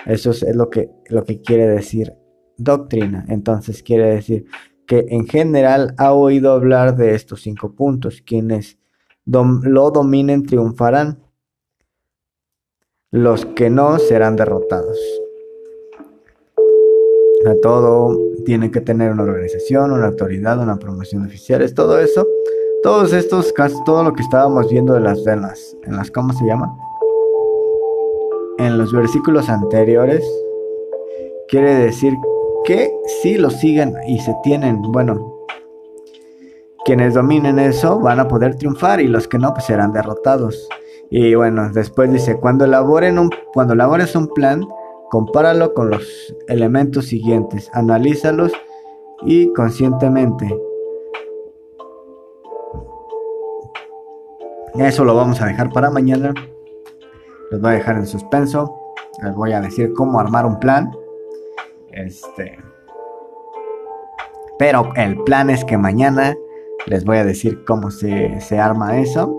eso 0.05 0.31
es 0.31 0.55
lo, 0.55 0.71
que, 0.71 0.91
lo 1.09 1.25
que 1.25 1.41
quiere 1.41 1.67
decir 1.67 2.13
doctrina. 2.57 3.25
Entonces 3.29 3.83
quiere 3.83 4.15
decir 4.15 4.47
que 4.87 5.07
en 5.09 5.27
general 5.27 5.95
ha 5.99 6.13
oído 6.13 6.53
hablar 6.53 6.97
de 6.97 7.15
estos 7.15 7.43
cinco 7.43 7.75
puntos. 7.75 8.23
Quienes 8.25 8.79
lo 9.25 9.91
dominen 9.91 10.45
triunfarán. 10.45 11.23
Los 13.11 13.47
que 13.47 13.71
no 13.71 13.99
serán 13.99 14.37
derrotados. 14.37 14.99
A 17.47 17.55
todo 17.63 18.19
tiene 18.47 18.71
que 18.71 18.81
tener 18.81 19.11
una 19.11 19.25
organización, 19.25 19.91
una 19.91 20.07
autoridad, 20.07 20.59
una 20.61 20.77
promoción 20.77 21.23
de 21.23 21.29
oficiales, 21.29 21.75
todo 21.75 21.99
eso. 21.99 22.27
Todos 22.83 23.13
estos 23.13 23.53
casos, 23.53 23.83
todo 23.85 24.05
lo 24.05 24.13
que 24.13 24.23
estábamos 24.23 24.71
viendo 24.71 24.95
de 24.95 25.01
las, 25.01 25.25
venas, 25.25 25.77
en 25.83 25.97
las, 25.97 26.11
¿cómo 26.13 26.33
se 26.33 26.47
llama? 26.47 26.73
En 28.59 28.79
los 28.79 28.93
versículos 28.93 29.49
anteriores, 29.49 30.25
quiere 31.49 31.75
decir 31.75 32.15
que 32.65 32.93
si 33.23 33.37
lo 33.37 33.51
siguen 33.51 33.95
y 34.07 34.21
se 34.21 34.35
tienen, 34.45 34.81
bueno, 34.83 35.37
quienes 36.85 37.15
dominen 37.15 37.59
eso 37.59 37.99
van 37.99 38.21
a 38.21 38.29
poder 38.29 38.55
triunfar 38.55 39.01
y 39.01 39.09
los 39.09 39.27
que 39.27 39.39
no, 39.39 39.53
pues 39.53 39.65
serán 39.65 39.93
derrotados. 39.93 40.69
Y 41.11 41.35
bueno, 41.35 41.69
después 41.73 42.13
dice, 42.13 42.37
cuando 42.37 42.67
elaboren 42.67 43.19
un, 43.19 43.31
cuando 43.53 43.75
un 43.75 44.29
plan, 44.29 44.65
Compáralo 45.11 45.73
con 45.73 45.91
los 45.91 46.35
elementos 46.49 47.07
siguientes, 47.07 47.71
analízalos 47.73 48.53
y 49.23 49.53
conscientemente. 49.53 50.53
Eso 54.75 55.05
lo 55.05 55.15
vamos 55.15 55.41
a 55.41 55.47
dejar 55.47 55.71
para 55.73 55.91
mañana. 55.91 56.35
Los 57.51 57.61
voy 57.61 57.71
a 57.71 57.75
dejar 57.75 57.97
en 57.97 58.07
suspenso. 58.07 58.75
Les 59.23 59.35
voy 59.35 59.53
a 59.53 59.61
decir 59.61 59.93
cómo 59.95 60.21
armar 60.21 60.45
un 60.45 60.59
plan. 60.59 60.91
Este. 61.93 62.59
Pero 64.59 64.91
el 64.97 65.23
plan 65.25 65.51
es 65.51 65.65
que 65.65 65.79
mañana 65.79 66.35
les 66.87 67.05
voy 67.05 67.19
a 67.19 67.25
decir 67.25 67.65
cómo 67.65 67.91
se, 67.91 68.41
se 68.41 68.59
arma 68.59 68.99
eso. 68.99 69.39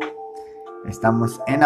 Estamos 0.87 1.39
en, 1.47 1.61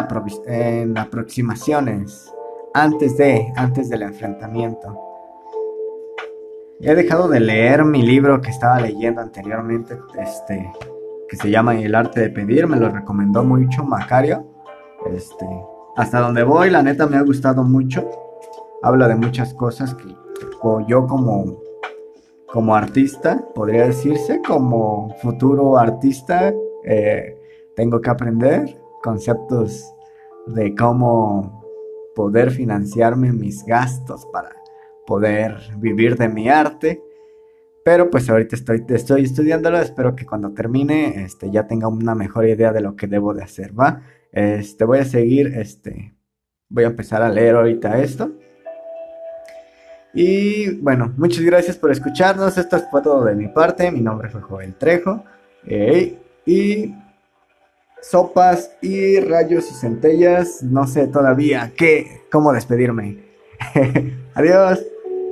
en 0.47 0.97
aproximaciones 0.97 2.33
antes 2.73 3.17
de, 3.17 3.51
antes 3.55 3.89
del 3.89 4.03
enfrentamiento. 4.03 4.97
He 6.79 6.95
dejado 6.95 7.27
de 7.27 7.39
leer 7.39 7.85
mi 7.85 8.01
libro 8.01 8.41
que 8.41 8.49
estaba 8.49 8.79
leyendo 8.79 9.21
anteriormente, 9.21 9.97
este, 10.19 10.71
que 11.29 11.35
se 11.35 11.51
llama 11.51 11.79
El 11.79 11.93
arte 11.93 12.21
de 12.21 12.29
pedir, 12.29 12.67
me 12.67 12.77
lo 12.77 12.89
recomendó 12.89 13.43
mucho 13.43 13.83
Macario. 13.83 14.47
Este, 15.13 15.45
hasta 15.95 16.19
donde 16.19 16.43
voy, 16.43 16.69
la 16.69 16.81
neta 16.81 17.05
me 17.07 17.17
ha 17.17 17.21
gustado 17.21 17.63
mucho. 17.63 18.09
Habla 18.81 19.07
de 19.07 19.15
muchas 19.15 19.53
cosas 19.53 19.93
que 19.93 20.15
yo 20.87 21.07
como 21.07 21.61
como 22.51 22.75
artista, 22.75 23.45
podría 23.55 23.85
decirse, 23.85 24.41
como 24.45 25.15
futuro 25.21 25.77
artista, 25.77 26.53
eh, 26.83 27.37
tengo 27.75 28.01
que 28.01 28.09
aprender 28.09 28.77
conceptos 29.01 29.93
de 30.47 30.75
cómo 30.75 31.60
poder 32.15 32.51
financiarme 32.51 33.31
mis 33.31 33.65
gastos 33.65 34.27
para 34.31 34.51
poder 35.05 35.57
vivir 35.77 36.17
de 36.17 36.29
mi 36.29 36.49
arte. 36.49 37.01
Pero 37.83 38.11
pues 38.11 38.29
ahorita 38.29 38.55
estoy, 38.55 38.85
estoy 38.89 39.23
estudiándolo, 39.23 39.79
espero 39.79 40.15
que 40.15 40.25
cuando 40.25 40.53
termine 40.53 41.23
este, 41.23 41.49
ya 41.49 41.65
tenga 41.65 41.87
una 41.87 42.13
mejor 42.13 42.45
idea 42.45 42.71
de 42.71 42.81
lo 42.81 42.95
que 42.95 43.07
debo 43.07 43.33
de 43.33 43.43
hacer, 43.43 43.77
¿va? 43.77 44.03
Este, 44.31 44.85
voy 44.85 44.99
a 44.99 45.05
seguir, 45.05 45.47
este, 45.57 46.13
voy 46.69 46.83
a 46.83 46.87
empezar 46.87 47.23
a 47.23 47.29
leer 47.29 47.55
ahorita 47.55 48.01
esto. 48.01 48.31
Y 50.13 50.75
bueno, 50.75 51.13
muchas 51.17 51.43
gracias 51.43 51.77
por 51.77 51.89
escucharnos, 51.89 52.57
esto 52.57 52.77
fue 52.91 53.01
todo 53.01 53.25
de 53.25 53.35
mi 53.35 53.47
parte, 53.47 53.91
mi 53.91 54.01
nombre 54.01 54.29
fue 54.29 54.41
Joel 54.41 54.75
Trejo. 54.75 55.23
Y 56.45 56.95
sopas 58.01 58.71
y 58.81 59.19
rayos 59.19 59.69
y 59.71 59.73
centellas. 59.73 60.63
No 60.63 60.87
sé 60.87 61.07
todavía 61.07 61.71
qué, 61.77 62.21
cómo 62.31 62.53
despedirme. 62.53 63.23
Adiós. 64.33 64.79